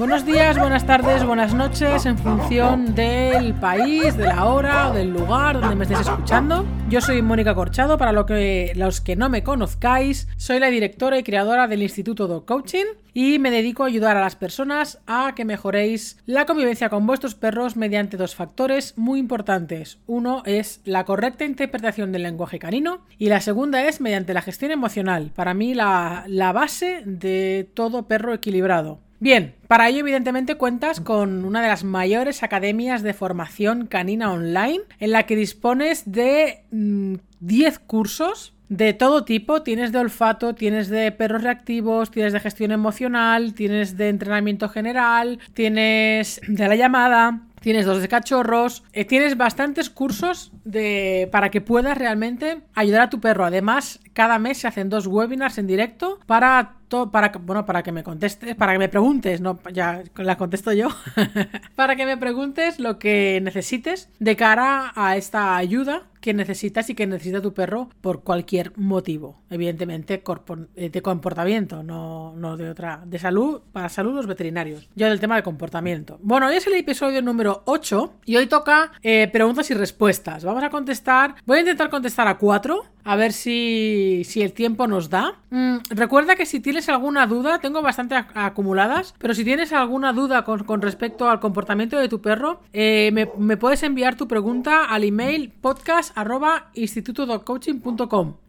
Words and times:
Buenos 0.00 0.24
días, 0.24 0.58
buenas 0.58 0.86
tardes, 0.86 1.26
buenas 1.26 1.52
noches, 1.52 2.06
en 2.06 2.16
función 2.16 2.94
del 2.94 3.52
país, 3.52 4.16
de 4.16 4.24
la 4.24 4.46
hora 4.46 4.88
o 4.88 4.94
del 4.94 5.10
lugar 5.10 5.60
donde 5.60 5.76
me 5.76 5.84
estéis 5.84 6.00
escuchando. 6.00 6.64
Yo 6.88 7.02
soy 7.02 7.20
Mónica 7.20 7.54
Corchado, 7.54 7.98
para 7.98 8.12
los 8.12 9.00
que 9.02 9.16
no 9.16 9.28
me 9.28 9.42
conozcáis, 9.42 10.26
soy 10.38 10.58
la 10.58 10.68
directora 10.70 11.18
y 11.18 11.22
creadora 11.22 11.68
del 11.68 11.82
Instituto 11.82 12.28
Dog 12.28 12.46
Coaching 12.46 12.86
y 13.12 13.38
me 13.38 13.50
dedico 13.50 13.84
a 13.84 13.88
ayudar 13.88 14.16
a 14.16 14.22
las 14.22 14.36
personas 14.36 15.02
a 15.06 15.34
que 15.36 15.44
mejoréis 15.44 16.16
la 16.24 16.46
convivencia 16.46 16.88
con 16.88 17.06
vuestros 17.06 17.34
perros 17.34 17.76
mediante 17.76 18.16
dos 18.16 18.34
factores 18.34 18.96
muy 18.96 19.20
importantes. 19.20 19.98
Uno 20.06 20.42
es 20.46 20.80
la 20.86 21.04
correcta 21.04 21.44
interpretación 21.44 22.10
del 22.10 22.22
lenguaje 22.22 22.58
canino 22.58 23.04
y 23.18 23.28
la 23.28 23.42
segunda 23.42 23.86
es 23.86 24.00
mediante 24.00 24.32
la 24.32 24.40
gestión 24.40 24.70
emocional, 24.70 25.30
para 25.34 25.52
mí 25.52 25.74
la 25.74 26.52
base 26.54 27.02
de 27.04 27.68
todo 27.74 28.08
perro 28.08 28.32
equilibrado. 28.32 29.09
Bien, 29.20 29.54
para 29.68 29.86
ello 29.90 30.00
evidentemente 30.00 30.54
cuentas 30.54 30.98
con 30.98 31.44
una 31.44 31.60
de 31.60 31.68
las 31.68 31.84
mayores 31.84 32.42
academias 32.42 33.02
de 33.02 33.12
formación 33.12 33.86
canina 33.86 34.32
online 34.32 34.80
en 34.98 35.10
la 35.12 35.24
que 35.24 35.36
dispones 35.36 36.10
de 36.10 36.64
10 36.70 37.80
mm, 37.80 37.84
cursos 37.86 38.54
de 38.70 38.94
todo 38.94 39.24
tipo. 39.24 39.62
Tienes 39.62 39.92
de 39.92 39.98
olfato, 39.98 40.54
tienes 40.54 40.88
de 40.88 41.12
perros 41.12 41.42
reactivos, 41.42 42.10
tienes 42.10 42.32
de 42.32 42.40
gestión 42.40 42.72
emocional, 42.72 43.52
tienes 43.52 43.98
de 43.98 44.08
entrenamiento 44.08 44.70
general, 44.70 45.38
tienes 45.52 46.40
de 46.48 46.68
la 46.68 46.76
llamada, 46.76 47.42
tienes 47.60 47.84
dos 47.84 48.00
de 48.00 48.08
cachorros, 48.08 48.84
eh, 48.94 49.04
tienes 49.04 49.36
bastantes 49.36 49.90
cursos 49.90 50.52
de, 50.64 51.28
para 51.30 51.50
que 51.50 51.60
puedas 51.60 51.98
realmente 51.98 52.62
ayudar 52.74 53.02
a 53.02 53.10
tu 53.10 53.20
perro. 53.20 53.44
Además, 53.44 54.00
cada 54.12 54.38
mes 54.38 54.58
se 54.58 54.68
hacen 54.68 54.88
dos 54.88 55.06
webinars 55.06 55.58
en 55.58 55.66
directo 55.66 56.18
para 56.26 56.76
para 57.12 57.30
bueno 57.38 57.64
para 57.66 57.82
que 57.82 57.92
me 57.92 58.02
contestes 58.02 58.56
para 58.56 58.72
que 58.72 58.78
me 58.78 58.88
preguntes 58.88 59.40
no 59.40 59.60
ya 59.72 60.02
la 60.16 60.36
contesto 60.36 60.72
yo 60.72 60.88
para 61.76 61.94
que 61.94 62.04
me 62.04 62.16
preguntes 62.16 62.80
lo 62.80 62.98
que 62.98 63.40
necesites 63.42 64.08
de 64.18 64.36
cara 64.36 64.92
a 64.96 65.16
esta 65.16 65.56
ayuda 65.56 66.10
que 66.20 66.34
necesitas 66.34 66.90
y 66.90 66.94
que 66.94 67.06
necesita 67.06 67.40
tu 67.40 67.54
perro 67.54 67.88
por 68.00 68.22
cualquier 68.22 68.76
motivo. 68.76 69.40
Evidentemente 69.48 70.22
eh, 70.76 70.90
de 70.90 71.02
comportamiento 71.02 71.82
no, 71.82 72.34
no 72.36 72.56
de 72.56 72.68
otra 72.70 73.02
de 73.06 73.18
salud 73.18 73.62
para 73.72 73.88
salud 73.88 74.14
los 74.14 74.26
veterinarios. 74.26 74.88
Yo 74.94 75.08
del 75.08 75.20
tema 75.20 75.36
de 75.36 75.42
comportamiento. 75.42 76.18
Bueno 76.22 76.46
hoy 76.46 76.56
es 76.56 76.66
el 76.66 76.74
episodio 76.74 77.22
número 77.22 77.62
8 77.64 78.14
y 78.26 78.36
hoy 78.36 78.46
toca 78.46 78.92
eh, 79.02 79.28
preguntas 79.32 79.70
y 79.70 79.74
respuestas. 79.74 80.44
Vamos 80.44 80.62
a 80.62 80.70
contestar 80.70 81.36
voy 81.46 81.58
a 81.58 81.60
intentar 81.60 81.90
contestar 81.90 82.28
a 82.28 82.36
cuatro 82.36 82.84
a 83.04 83.16
ver 83.16 83.32
si, 83.32 84.22
si 84.24 84.42
el 84.42 84.52
tiempo 84.52 84.86
nos 84.86 85.10
da. 85.10 85.34
Mm, 85.50 85.78
recuerda 85.90 86.36
que 86.36 86.46
si 86.46 86.60
tienes 86.60 86.88
alguna 86.88 87.26
duda, 87.26 87.58
tengo 87.58 87.82
bastante 87.82 88.14
acumuladas, 88.34 89.14
pero 89.18 89.34
si 89.34 89.44
tienes 89.44 89.72
alguna 89.72 90.12
duda 90.12 90.44
con, 90.44 90.82
respecto 90.82 91.28
al 91.28 91.40
comportamiento 91.40 91.98
de 91.98 92.08
tu 92.08 92.20
perro, 92.20 92.60
eh, 92.72 93.10
me, 93.12 93.56
puedes 93.56 93.82
enviar 93.82 94.16
tu 94.16 94.28
pregunta 94.28 94.84
al 94.84 95.04
email 95.04 95.50
podcast 95.60 96.16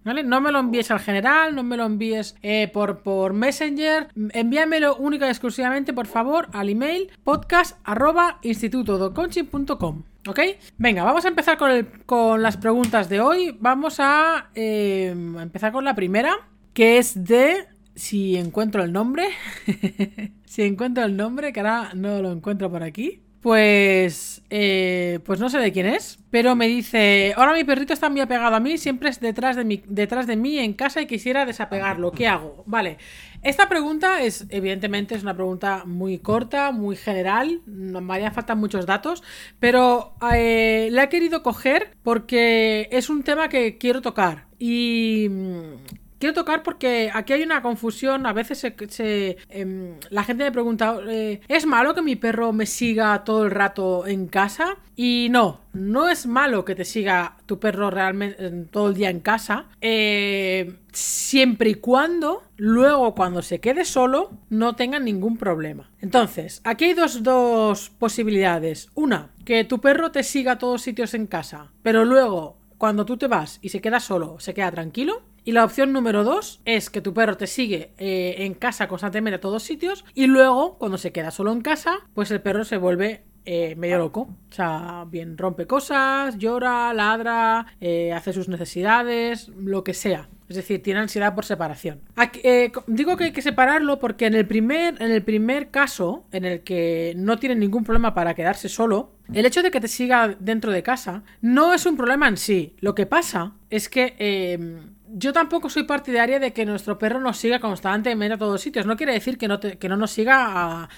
¿Vale? 0.04 0.24
No 0.24 0.42
me 0.42 0.52
lo 0.52 0.60
envíes 0.60 0.90
al 0.90 1.00
general, 1.00 1.56
no 1.56 1.64
me 1.64 1.78
lo 1.78 1.86
envíes 1.86 2.36
eh, 2.42 2.70
por, 2.74 3.00
por 3.00 3.34
Messenger. 3.34 4.08
Envíamelo 4.34 4.96
única 4.96 5.28
y 5.28 5.30
exclusivamente, 5.30 5.94
por 5.94 6.08
favor, 6.08 6.50
al 6.54 6.70
email 6.70 7.12
podcast 7.24 7.78
¿Ok? 10.28 10.40
Venga, 10.78 11.04
vamos 11.04 11.26
a 11.26 11.30
empezar 11.30 11.58
con, 11.58 12.42
las 12.42 12.58
preguntas 12.58 13.10
de 13.10 13.20
hoy. 13.20 13.58
Vamos 13.60 14.00
a 14.00 14.50
eh, 14.54 15.10
empezar 15.10 15.72
con 15.72 15.84
la 15.84 15.96
primera, 15.96 16.36
que 16.74 16.98
es 16.98 17.24
de... 17.24 17.68
Si 17.94 18.38
encuentro 18.38 18.84
el 18.84 18.94
nombre. 18.94 19.28
si 20.46 20.64
encuentro 20.64 21.04
el 21.04 21.18
nombre, 21.18 21.52
que 21.52 21.60
ahora 21.60 21.92
no 21.94 22.22
lo 22.22 22.32
encuentro 22.32 22.72
por 22.72 22.84
aquí. 22.84 23.22
Pues, 23.42 24.44
eh, 24.52 25.20
pues 25.26 25.40
no 25.40 25.50
sé 25.50 25.58
de 25.58 25.72
quién 25.72 25.88
es, 25.88 26.20
pero 26.30 26.56
me 26.56 26.68
dice, 26.68 27.34
ahora 27.36 27.54
mi 27.54 27.64
perrito 27.64 27.92
está 27.92 28.08
muy 28.08 28.22
apegado 28.22 28.56
a 28.56 28.60
mí, 28.60 28.78
siempre 28.78 29.10
es 29.10 29.20
detrás 29.20 29.56
de 29.56 29.66
mí, 29.66 29.82
detrás 29.88 30.28
de 30.28 30.36
mí 30.36 30.60
en 30.60 30.74
casa 30.74 31.02
y 31.02 31.08
quisiera 31.08 31.44
desapegarlo. 31.48 32.12
¿Qué 32.12 32.28
hago? 32.28 32.64
Vale, 32.68 33.00
esta 33.42 33.68
pregunta 33.68 34.22
es, 34.22 34.46
evidentemente, 34.50 35.16
es 35.16 35.24
una 35.24 35.34
pregunta 35.34 35.86
muy 35.86 36.20
corta, 36.20 36.72
muy 36.72 36.96
general, 36.96 37.62
me 37.66 38.14
harían 38.14 38.32
falta 38.32 38.54
muchos 38.54 38.86
datos, 38.86 39.24
pero 39.60 40.14
eh, 40.32 40.90
la 40.92 41.06
he 41.06 41.10
querido 41.10 41.42
coger 41.42 41.98
porque 42.04 42.90
es 42.92 43.10
un 43.10 43.24
tema 43.24 43.50
que 43.50 43.80
quiero 43.80 44.04
tocar 44.04 44.46
y 44.60 45.28
quiero 46.22 46.34
tocar 46.34 46.64
porque 46.64 47.12
aquí 47.14 47.34
hay 47.34 47.44
una 47.44 47.62
confusión. 47.62 48.26
A 48.26 48.32
veces 48.32 48.60
se, 48.60 49.38
em, 49.50 49.96
la 50.10 50.24
gente 50.24 50.46
me 50.46 50.52
pregunta, 50.52 51.00
eh, 51.10 51.42
¿es 51.50 51.66
malo 51.66 51.94
que 51.94 52.02
mi 52.02 52.16
perro 52.16 52.54
me 52.54 52.66
siga 52.66 53.24
todo 53.26 53.44
el 53.44 53.52
rato 53.52 54.08
en 54.08 54.28
casa? 54.28 54.78
Y 54.96 55.28
no, 55.32 55.60
no 55.74 56.08
es 56.08 56.28
malo 56.28 56.64
que 56.64 56.76
te 56.76 56.86
siga 56.86 57.38
tu 57.46 57.60
perro 57.60 57.90
realmente 57.90 58.50
todo 58.72 58.90
el 58.90 58.94
día 58.94 59.10
en 59.10 59.20
casa. 59.20 59.66
Eh, 59.82 60.76
siempre 60.92 61.72
y 61.72 61.76
cuando 61.76 62.44
luego 62.58 63.16
cuando 63.16 63.42
se 63.42 63.60
quede 63.60 63.86
solo 63.86 64.32
no 64.50 64.76
tenga 64.76 65.00
ningún 65.00 65.38
problema. 65.38 65.90
Entonces, 66.00 66.62
aquí 66.64 66.86
hay 66.86 66.94
dos, 66.94 67.92
posibilidades. 67.98 68.90
Una, 68.94 69.30
que 69.44 69.64
tu 69.64 69.82
perro 69.82 70.12
te 70.12 70.24
siga 70.24 70.54
a 70.54 70.58
todos 70.60 70.84
sitios 70.84 71.14
en 71.16 71.26
casa, 71.26 71.72
pero 71.82 72.06
luego 72.06 72.58
cuando 72.78 73.06
tú 73.06 73.18
te 73.18 73.28
vas 73.28 73.60
y 73.62 73.70
se 73.70 73.82
queda 73.82 74.00
solo, 74.00 74.40
se 74.40 74.54
queda 74.54 74.72
tranquilo. 74.72 75.22
Y 75.44 75.54
la 75.54 75.66
opción 75.66 75.92
número 75.92 76.24
dos 76.24 76.62
es 76.66 76.92
que 76.92 77.02
tu 77.02 77.14
perro 77.14 77.36
te 77.36 77.48
sigue 77.48 77.94
eh, 77.98 78.36
en 78.40 78.54
casa 78.54 78.88
constantemente 78.88 79.38
a 79.38 79.42
todos 79.42 79.64
sitios 79.64 80.06
y 80.14 80.28
luego, 80.28 80.78
cuando 80.78 81.00
se 81.00 81.12
queda 81.12 81.32
solo 81.32 81.52
en 81.52 81.62
casa, 81.62 82.00
pues 82.14 82.30
el 82.30 82.42
perro 82.42 82.64
se 82.64 82.78
vuelve 82.78 83.24
eh, 83.46 83.76
medio 83.76 83.98
loco. 83.98 84.30
O 84.52 84.54
sea, 84.54 85.06
bien 85.10 85.40
rompe 85.40 85.66
cosas, 85.66 86.38
llora, 86.38 86.94
ladra, 86.94 87.66
eh, 87.82 88.14
hace 88.14 88.34
sus 88.34 88.50
necesidades, 88.50 89.48
lo 89.58 89.84
que 89.84 89.96
sea. 89.96 90.30
Es 90.48 90.58
decir, 90.58 90.84
tiene 90.84 91.00
ansiedad 91.00 91.34
por 91.34 91.46
separación. 91.46 92.02
digo 92.86 93.18
que 93.18 93.24
hay 93.24 93.32
que 93.32 93.42
separarlo 93.42 94.00
porque 94.00 94.28
en 94.28 94.36
el, 94.36 94.46
primer, 94.46 95.02
en 95.02 95.10
el 95.10 95.24
primer 95.24 95.72
caso, 95.72 96.26
en 96.32 96.46
el 96.46 96.62
que 96.62 97.14
no 97.16 97.40
tiene 97.40 97.56
ningún 97.56 97.84
problema 97.84 98.14
para 98.14 98.36
quedarse 98.36 98.70
solo, 98.70 99.14
el 99.34 99.46
hecho 99.46 99.64
de 99.64 99.72
que 99.72 99.80
te 99.80 99.88
siga 99.88 100.36
dentro 100.40 100.72
de 100.72 100.84
casa 100.84 101.24
no 101.40 101.74
es 101.74 101.86
un 101.86 101.96
problema 101.96 102.28
en 102.28 102.38
sí. 102.38 102.76
Lo 102.80 102.94
que 102.94 103.06
pasa 103.06 103.54
es 103.70 103.88
que 103.88 104.91
yo 105.14 105.34
tampoco 105.34 105.70
soy 105.70 105.84
partidaria 105.84 106.40
de 106.40 106.54
que 106.54 106.66
nuestro 106.66 106.98
perro 106.98 107.20
nos 107.20 107.38
siga 107.38 107.60
constantemente 107.60 108.36
a 108.36 108.38
todos 108.38 108.62
sitios. 108.62 108.86
No 108.86 108.96
quiere 108.96 109.14
decir 109.14 109.38
que 109.38 109.48
no, 109.48 109.60
que 109.60 109.90
no 109.90 109.98
nos 109.98 110.12
siga 110.12 110.84
a, 110.84 110.90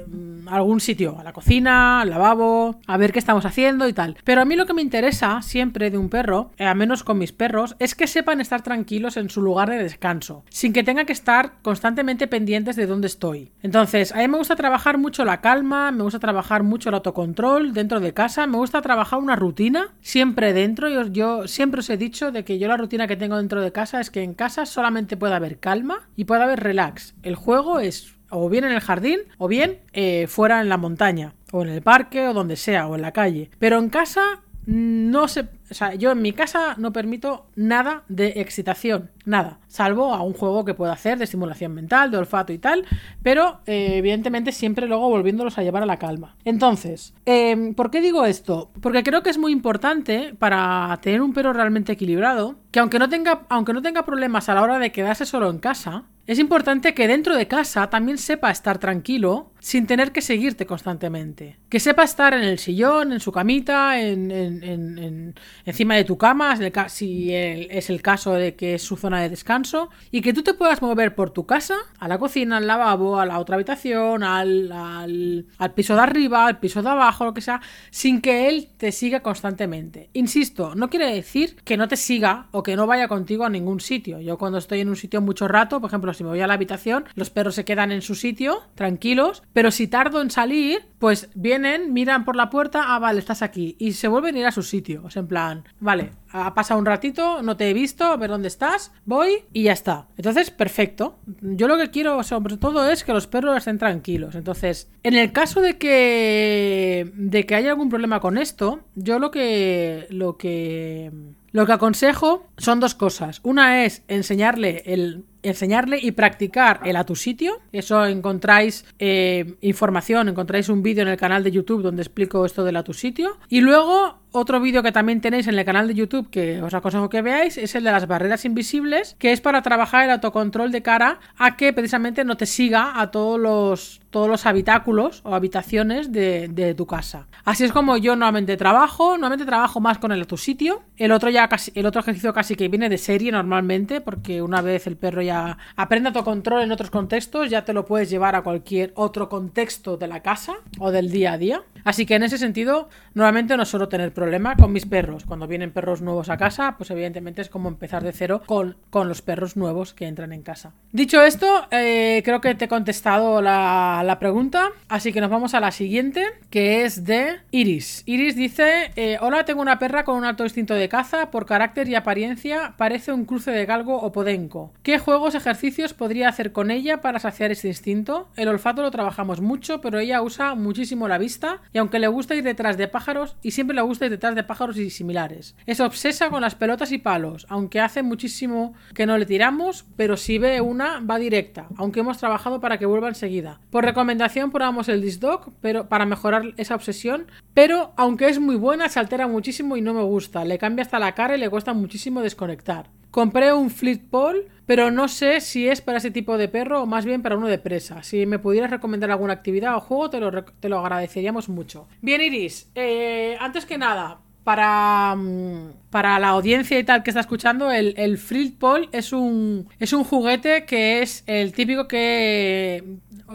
Em, 0.00 0.48
algún 0.48 0.80
sitio, 0.80 1.18
a 1.18 1.24
la 1.24 1.32
cocina, 1.32 2.00
al 2.00 2.10
lavabo, 2.10 2.80
a 2.86 2.96
ver 2.96 3.12
qué 3.12 3.18
estamos 3.18 3.44
haciendo 3.44 3.86
y 3.88 3.92
tal. 3.92 4.16
Pero 4.24 4.40
a 4.40 4.44
mí 4.44 4.56
lo 4.56 4.66
que 4.66 4.74
me 4.74 4.82
interesa 4.82 5.42
siempre 5.42 5.90
de 5.90 5.98
un 5.98 6.08
perro, 6.08 6.50
eh, 6.58 6.66
a 6.66 6.74
menos 6.74 7.04
con 7.04 7.18
mis 7.18 7.32
perros, 7.32 7.76
es 7.78 7.94
que 7.94 8.06
sepan 8.06 8.40
estar 8.40 8.62
tranquilos 8.62 9.16
en 9.16 9.30
su 9.30 9.42
lugar 9.42 9.70
de 9.70 9.82
descanso, 9.82 10.44
sin 10.48 10.72
que 10.72 10.82
tenga 10.82 11.04
que 11.04 11.12
estar 11.12 11.54
constantemente 11.62 12.26
pendientes 12.26 12.76
de 12.76 12.86
dónde 12.86 13.06
estoy. 13.06 13.52
Entonces, 13.62 14.12
a 14.12 14.18
mí 14.18 14.28
me 14.28 14.38
gusta 14.38 14.56
trabajar 14.56 14.98
mucho 14.98 15.24
la 15.24 15.40
calma, 15.40 15.90
me 15.92 16.02
gusta 16.02 16.18
trabajar 16.18 16.62
mucho 16.62 16.88
el 16.88 16.96
autocontrol 16.96 17.72
dentro 17.72 18.00
de 18.00 18.12
casa, 18.12 18.46
me 18.46 18.56
gusta 18.56 18.82
trabajar 18.82 19.18
una 19.18 19.36
rutina 19.36 19.94
siempre 20.00 20.52
dentro. 20.52 20.88
Yo, 20.88 21.06
yo 21.06 21.48
siempre 21.48 21.80
os 21.80 21.90
he 21.90 21.96
dicho 21.96 22.32
de 22.32 22.44
que 22.44 22.58
yo 22.58 22.68
la 22.68 22.76
rutina 22.76 23.06
que 23.06 23.16
tengo 23.16 23.36
dentro 23.36 23.60
de 23.60 23.72
casa 23.72 24.00
es 24.00 24.10
que 24.10 24.22
en 24.22 24.34
casa 24.34 24.66
solamente 24.66 25.16
puede 25.16 25.34
haber 25.34 25.58
calma 25.58 26.08
y 26.16 26.24
puede 26.24 26.42
haber 26.42 26.60
relax. 26.60 27.14
El 27.22 27.34
juego 27.34 27.80
es 27.80 28.19
o 28.30 28.48
bien 28.48 28.64
en 28.64 28.72
el 28.72 28.80
jardín 28.80 29.20
o 29.38 29.48
bien 29.48 29.78
eh, 29.92 30.26
fuera 30.28 30.60
en 30.60 30.68
la 30.68 30.76
montaña 30.76 31.34
o 31.52 31.62
en 31.62 31.68
el 31.68 31.82
parque 31.82 32.28
o 32.28 32.34
donde 32.34 32.56
sea 32.56 32.86
o 32.86 32.94
en 32.94 33.02
la 33.02 33.12
calle. 33.12 33.50
Pero 33.58 33.78
en 33.78 33.88
casa 33.88 34.42
no 34.66 35.28
se 35.28 35.48
o 35.70 35.74
sea, 35.74 35.94
yo 35.94 36.10
en 36.10 36.20
mi 36.20 36.32
casa 36.32 36.74
no 36.78 36.92
permito 36.92 37.46
nada 37.54 38.02
de 38.08 38.34
excitación, 38.36 39.10
nada, 39.24 39.60
salvo 39.68 40.12
a 40.12 40.22
un 40.22 40.32
juego 40.32 40.64
que 40.64 40.74
pueda 40.74 40.92
hacer 40.92 41.16
de 41.16 41.24
estimulación 41.24 41.72
mental, 41.72 42.10
de 42.10 42.16
olfato 42.16 42.52
y 42.52 42.58
tal, 42.58 42.84
pero 43.22 43.60
eh, 43.66 43.92
evidentemente 43.94 44.50
siempre 44.50 44.88
luego 44.88 45.08
volviéndolos 45.08 45.58
a 45.58 45.62
llevar 45.62 45.84
a 45.84 45.86
la 45.86 45.98
calma. 45.98 46.34
Entonces, 46.44 47.14
em, 47.24 47.74
¿por 47.74 47.90
qué 47.92 48.00
digo 48.00 48.26
esto? 48.26 48.72
Porque 48.80 49.04
creo 49.04 49.22
que 49.22 49.30
es 49.30 49.38
muy 49.38 49.52
importante 49.52 50.34
para 50.36 50.98
tener 51.02 51.22
un 51.22 51.32
perro 51.32 51.52
realmente 51.52 51.92
equilibrado, 51.92 52.56
que 52.72 52.80
aunque 52.80 52.98
no 52.98 53.08
tenga, 53.08 53.42
aunque 53.48 53.72
no 53.72 53.80
tenga 53.80 54.04
problemas 54.04 54.48
a 54.48 54.54
la 54.54 54.62
hora 54.62 54.78
de 54.80 54.90
quedarse 54.90 55.24
solo 55.24 55.50
en 55.50 55.58
casa, 55.58 56.04
es 56.30 56.38
importante 56.38 56.94
que 56.94 57.08
dentro 57.08 57.34
de 57.34 57.48
casa 57.48 57.90
también 57.90 58.16
sepa 58.16 58.52
estar 58.52 58.78
tranquilo 58.78 59.50
sin 59.58 59.88
tener 59.88 60.12
que 60.12 60.22
seguirte 60.22 60.64
constantemente. 60.64 61.58
que 61.68 61.80
sepa 61.80 62.04
estar 62.04 62.34
en 62.34 62.42
el 62.42 62.58
sillón, 62.58 63.12
en 63.12 63.20
su 63.20 63.30
camita, 63.30 64.00
en, 64.00 64.30
en, 64.30 65.34
encima 65.64 65.94
de 65.94 66.04
tu 66.04 66.16
cama, 66.18 66.56
si 66.88 67.32
es 67.32 67.90
el 67.90 68.00
caso 68.00 68.32
de 68.32 68.54
que 68.54 68.74
es 68.74 68.82
su 68.82 68.96
zona 68.96 69.20
de 69.20 69.28
descanso, 69.28 69.90
y 70.10 70.20
que 70.20 70.32
tú 70.32 70.42
te 70.42 70.54
puedas 70.54 70.82
mover 70.82 71.14
por 71.14 71.30
tu 71.30 71.46
casa, 71.46 71.76
a 71.98 72.08
la 72.08 72.18
cocina, 72.18 72.56
al 72.58 72.66
lavabo, 72.66 73.20
a 73.20 73.26
la 73.26 73.38
otra 73.38 73.56
habitación, 73.56 74.22
al, 74.22 74.72
al, 74.72 75.46
al 75.58 75.74
piso 75.74 75.94
de 75.94 76.00
arriba, 76.00 76.46
al 76.46 76.58
piso 76.58 76.82
de 76.82 76.88
abajo, 76.88 77.24
lo 77.24 77.34
que 77.34 77.40
sea, 77.40 77.60
sin 77.90 78.20
que 78.20 78.48
él 78.48 78.68
te 78.76 78.92
siga 78.92 79.20
constantemente. 79.20 80.10
Insisto, 80.12 80.74
no 80.74 80.90
quiere 80.90 81.12
decir 81.12 81.56
que 81.64 81.76
no 81.76 81.86
te 81.88 81.96
siga 81.96 82.46
o 82.52 82.62
que 82.62 82.76
no 82.76 82.86
vaya 82.86 83.08
contigo 83.08 83.44
a 83.44 83.50
ningún 83.50 83.80
sitio. 83.80 84.20
Yo 84.20 84.38
cuando 84.38 84.58
estoy 84.58 84.80
en 84.80 84.88
un 84.88 84.96
sitio 84.96 85.20
mucho 85.20 85.46
rato, 85.46 85.80
por 85.80 85.90
ejemplo, 85.90 86.12
si 86.20 86.24
me 86.24 86.30
voy 86.30 86.40
a 86.42 86.46
la 86.46 86.52
habitación, 86.52 87.06
los 87.14 87.30
perros 87.30 87.54
se 87.54 87.64
quedan 87.64 87.92
en 87.92 88.02
su 88.02 88.14
sitio, 88.14 88.60
tranquilos, 88.74 89.42
pero 89.54 89.70
si 89.70 89.88
tardo 89.88 90.20
en 90.20 90.30
salir, 90.30 90.82
pues 90.98 91.30
vienen, 91.34 91.94
miran 91.94 92.26
por 92.26 92.36
la 92.36 92.50
puerta, 92.50 92.94
ah, 92.94 92.98
vale, 92.98 93.20
estás 93.20 93.40
aquí, 93.40 93.74
y 93.78 93.92
se 93.92 94.06
vuelven 94.06 94.36
a 94.36 94.40
ir 94.40 94.46
a 94.46 94.52
su 94.52 94.62
sitio. 94.62 95.00
O 95.02 95.08
sea, 95.08 95.20
en 95.20 95.28
plan, 95.28 95.64
vale, 95.80 96.10
ha 96.30 96.52
pasado 96.52 96.78
un 96.78 96.84
ratito, 96.84 97.40
no 97.40 97.56
te 97.56 97.70
he 97.70 97.72
visto, 97.72 98.04
a 98.04 98.18
ver 98.18 98.28
dónde 98.28 98.48
estás, 98.48 98.92
voy 99.06 99.44
y 99.54 99.62
ya 99.62 99.72
está. 99.72 100.08
Entonces, 100.18 100.50
perfecto. 100.50 101.18
Yo 101.40 101.66
lo 101.66 101.78
que 101.78 101.90
quiero 101.90 102.22
sobre 102.22 102.58
todo 102.58 102.86
es 102.90 103.02
que 103.02 103.14
los 103.14 103.26
perros 103.26 103.56
estén 103.56 103.78
tranquilos. 103.78 104.34
Entonces, 104.34 104.90
en 105.02 105.14
el 105.14 105.32
caso 105.32 105.62
de 105.62 105.78
que 105.78 107.10
de 107.14 107.46
que 107.46 107.54
haya 107.54 107.70
algún 107.70 107.88
problema 107.88 108.20
con 108.20 108.36
esto, 108.36 108.80
yo 108.94 109.18
lo 109.18 109.30
que 109.30 110.06
lo 110.10 110.36
que 110.36 111.10
lo 111.52 111.66
que 111.66 111.72
aconsejo 111.72 112.46
son 112.56 112.80
dos 112.80 112.94
cosas. 112.94 113.40
Una 113.42 113.84
es 113.84 114.02
enseñarle 114.08 114.82
el 114.86 115.24
enseñarle 115.42 115.98
y 116.00 116.12
practicar 116.12 116.80
el 116.84 116.96
a 116.96 117.04
tu 117.04 117.16
sitio. 117.16 117.60
Eso 117.72 118.04
encontráis 118.04 118.84
eh, 118.98 119.54
información, 119.62 120.28
encontráis 120.28 120.68
un 120.68 120.82
vídeo 120.82 121.02
en 121.02 121.08
el 121.08 121.16
canal 121.16 121.42
de 121.42 121.50
YouTube 121.50 121.82
donde 121.82 122.02
explico 122.02 122.44
esto 122.44 122.64
del 122.64 122.76
a 122.76 122.84
tu 122.84 122.92
sitio. 122.92 123.38
Y 123.48 123.60
luego 123.60 124.19
otro 124.32 124.60
vídeo 124.60 124.82
que 124.82 124.92
también 124.92 125.20
tenéis 125.20 125.46
en 125.46 125.58
el 125.58 125.64
canal 125.64 125.88
de 125.88 125.94
YouTube 125.94 126.30
que 126.30 126.62
os 126.62 126.74
aconsejo 126.74 127.08
que 127.08 127.22
veáis 127.22 127.58
es 127.58 127.74
el 127.74 127.84
de 127.84 127.92
las 127.92 128.06
barreras 128.06 128.44
invisibles, 128.44 129.16
que 129.18 129.32
es 129.32 129.40
para 129.40 129.62
trabajar 129.62 130.04
el 130.04 130.10
autocontrol 130.10 130.72
de 130.72 130.82
cara 130.82 131.20
a 131.36 131.56
que 131.56 131.72
precisamente 131.72 132.24
no 132.24 132.36
te 132.36 132.46
siga 132.46 133.00
a 133.00 133.10
todos 133.10 133.38
los, 133.38 134.00
todos 134.10 134.28
los 134.28 134.46
habitáculos 134.46 135.20
o 135.24 135.34
habitaciones 135.34 136.12
de, 136.12 136.74
tu 136.76 136.86
casa. 136.86 137.26
Así 137.44 137.64
es 137.64 137.72
como 137.72 137.96
yo 137.96 138.14
normalmente 138.14 138.56
trabajo, 138.56 139.12
normalmente 139.12 139.44
trabajo 139.44 139.80
más 139.80 139.98
con 139.98 140.12
el 140.12 140.22
a 140.22 140.24
tu 140.24 140.36
sitio. 140.36 140.82
El 140.96 141.10
otro 141.12 141.30
ya 141.30 141.48
el 141.74 141.86
otro 141.86 142.00
ejercicio 142.00 142.32
casi 142.32 142.54
que 142.54 142.68
viene 142.68 142.88
de 142.88 142.98
serie 142.98 143.32
normalmente, 143.32 144.00
porque 144.00 144.42
una 144.42 144.60
vez 144.60 144.86
el 144.86 144.96
perro 144.96 145.22
ya 145.22 145.58
aprende 145.74 146.08
autocontrol 146.08 146.62
en 146.62 146.72
otros 146.72 146.90
contextos, 146.90 147.50
ya 147.50 147.64
te 147.64 147.72
lo 147.72 147.86
puedes 147.86 148.10
llevar 148.10 148.36
a 148.36 148.42
cualquier 148.42 148.92
otro 148.94 149.28
contexto 149.28 149.96
de 149.96 150.06
la 150.06 150.20
casa 150.20 150.54
o 150.78 150.90
del 150.90 151.10
día 151.10 151.32
a 151.32 151.38
día. 151.38 151.62
Así 151.84 152.06
que 152.06 152.14
en 152.14 152.22
ese 152.22 152.38
sentido, 152.38 152.88
normalmente 153.14 153.56
no 153.56 153.64
suelo 153.64 153.88
tener 153.88 154.12
problema 154.12 154.56
con 154.56 154.72
mis 154.72 154.86
perros. 154.86 155.24
Cuando 155.24 155.46
vienen 155.46 155.72
perros 155.72 156.02
nuevos 156.02 156.28
a 156.28 156.36
casa, 156.36 156.76
pues 156.76 156.90
evidentemente 156.90 157.42
es 157.42 157.48
como 157.48 157.68
empezar 157.68 158.02
de 158.02 158.12
cero 158.12 158.42
con, 158.46 158.76
con 158.90 159.08
los 159.08 159.22
perros 159.22 159.56
nuevos 159.56 159.94
que 159.94 160.06
entran 160.06 160.32
en 160.32 160.42
casa. 160.42 160.72
Dicho 160.92 161.22
esto, 161.22 161.66
eh, 161.70 162.22
creo 162.24 162.40
que 162.40 162.54
te 162.54 162.66
he 162.66 162.68
contestado 162.68 163.40
la, 163.40 164.02
la, 164.04 164.18
pregunta, 164.18 164.70
así 164.88 165.12
que 165.12 165.20
nos 165.20 165.30
vamos 165.30 165.54
a 165.54 165.60
la 165.60 165.70
siguiente, 165.70 166.26
que 166.50 166.84
es 166.84 167.04
de 167.04 167.38
Iris. 167.50 168.02
Iris 168.06 168.36
dice, 168.36 168.90
eh, 168.96 169.18
hola, 169.20 169.44
tengo 169.44 169.62
una 169.62 169.78
perra 169.78 170.04
con 170.04 170.16
un 170.16 170.24
alto 170.24 170.44
instinto 170.44 170.74
de 170.74 170.88
caza, 170.88 171.30
por 171.30 171.46
carácter 171.46 171.88
y 171.88 171.94
apariencia 171.94 172.74
parece 172.76 173.12
un 173.12 173.24
cruce 173.24 173.50
de 173.50 173.66
galgo 173.66 173.96
o 173.96 174.12
podenco. 174.12 174.72
¿Qué 174.82 174.98
juegos, 174.98 175.34
ejercicios 175.34 175.94
podría 175.94 176.28
hacer 176.28 176.52
con 176.52 176.70
ella 176.70 177.00
para 177.00 177.18
saciar 177.18 177.50
este 177.50 177.68
instinto? 177.68 178.28
El 178.36 178.48
olfato 178.48 178.82
lo 178.82 178.90
trabajamos 178.90 179.40
mucho, 179.40 179.80
pero 179.80 179.98
ella 179.98 180.22
usa 180.22 180.54
muchísimo 180.54 181.08
la 181.08 181.18
vista 181.18 181.60
y 181.72 181.78
aunque 181.78 181.98
le 181.98 182.08
gusta 182.08 182.34
ir 182.34 182.44
detrás 182.44 182.76
de 182.76 182.88
pájaros, 182.88 183.36
y 183.42 183.52
siempre 183.52 183.74
le 183.74 183.82
gusta 183.82 184.06
ir 184.06 184.10
detrás 184.10 184.34
de 184.34 184.44
pájaros 184.44 184.76
y 184.76 184.90
similares. 184.90 185.54
Es 185.66 185.80
obsesa 185.80 186.30
con 186.30 186.42
las 186.42 186.54
pelotas 186.54 186.92
y 186.92 186.98
palos, 186.98 187.46
aunque 187.48 187.80
hace 187.80 188.02
muchísimo 188.02 188.74
que 188.94 189.06
no 189.06 189.18
le 189.18 189.26
tiramos, 189.26 189.84
pero 189.96 190.16
si 190.16 190.38
ve 190.38 190.60
una, 190.60 191.00
va 191.00 191.18
directa, 191.18 191.68
aunque 191.76 192.00
hemos 192.00 192.18
trabajado 192.18 192.60
para 192.60 192.78
que 192.78 192.86
vuelva 192.86 193.08
enseguida. 193.08 193.60
Por 193.70 193.84
recomendación 193.84 194.50
probamos 194.50 194.88
el 194.88 195.02
Disdog, 195.02 195.52
pero 195.60 195.88
para 195.88 196.06
mejorar 196.06 196.54
esa 196.56 196.74
obsesión, 196.74 197.26
pero 197.54 197.92
aunque 197.96 198.28
es 198.28 198.38
muy 198.38 198.56
buena, 198.56 198.88
se 198.88 199.00
altera 199.00 199.26
muchísimo 199.28 199.76
y 199.76 199.80
no 199.80 199.94
me 199.94 200.02
gusta. 200.02 200.44
Le 200.44 200.58
cambia 200.58 200.82
hasta 200.82 200.98
la 200.98 201.14
cara 201.14 201.36
y 201.36 201.40
le 201.40 201.50
cuesta 201.50 201.72
muchísimo 201.74 202.22
desconectar. 202.22 202.90
Compré 203.10 203.52
un 203.52 203.70
Fleet 203.70 204.00
Pole, 204.08 204.46
pero 204.66 204.90
no 204.90 205.08
sé 205.08 205.40
si 205.40 205.68
es 205.68 205.80
para 205.80 205.98
ese 205.98 206.10
tipo 206.10 206.38
de 206.38 206.48
perro 206.48 206.82
o 206.82 206.86
más 206.86 207.04
bien 207.04 207.22
para 207.22 207.36
uno 207.36 207.48
de 207.48 207.58
presa. 207.58 208.02
Si 208.02 208.24
me 208.24 208.38
pudieras 208.38 208.70
recomendar 208.70 209.10
alguna 209.10 209.32
actividad 209.32 209.76
o 209.76 209.80
juego, 209.80 210.10
te 210.10 210.20
lo, 210.20 210.44
te 210.44 210.68
lo 210.68 210.78
agradeceríamos 210.78 211.48
mucho. 211.48 211.88
Bien, 212.02 212.20
Iris, 212.20 212.70
eh, 212.74 213.36
antes 213.40 213.66
que 213.66 213.78
nada, 213.78 214.20
para, 214.44 215.14
mm, 215.16 215.72
para 215.90 216.18
la 216.18 216.28
audiencia 216.28 216.78
y 216.78 216.84
tal 216.84 217.02
que 217.02 217.10
está 217.10 217.20
escuchando, 217.20 217.70
el, 217.70 217.94
el 217.96 218.18
Fleet 218.18 218.52
Pole 218.58 218.88
es 218.92 219.12
un, 219.12 219.68
es 219.78 219.92
un 219.92 220.04
juguete 220.04 220.64
que 220.64 221.02
es 221.02 221.24
el 221.26 221.52
típico 221.52 221.86
que. 221.88 222.84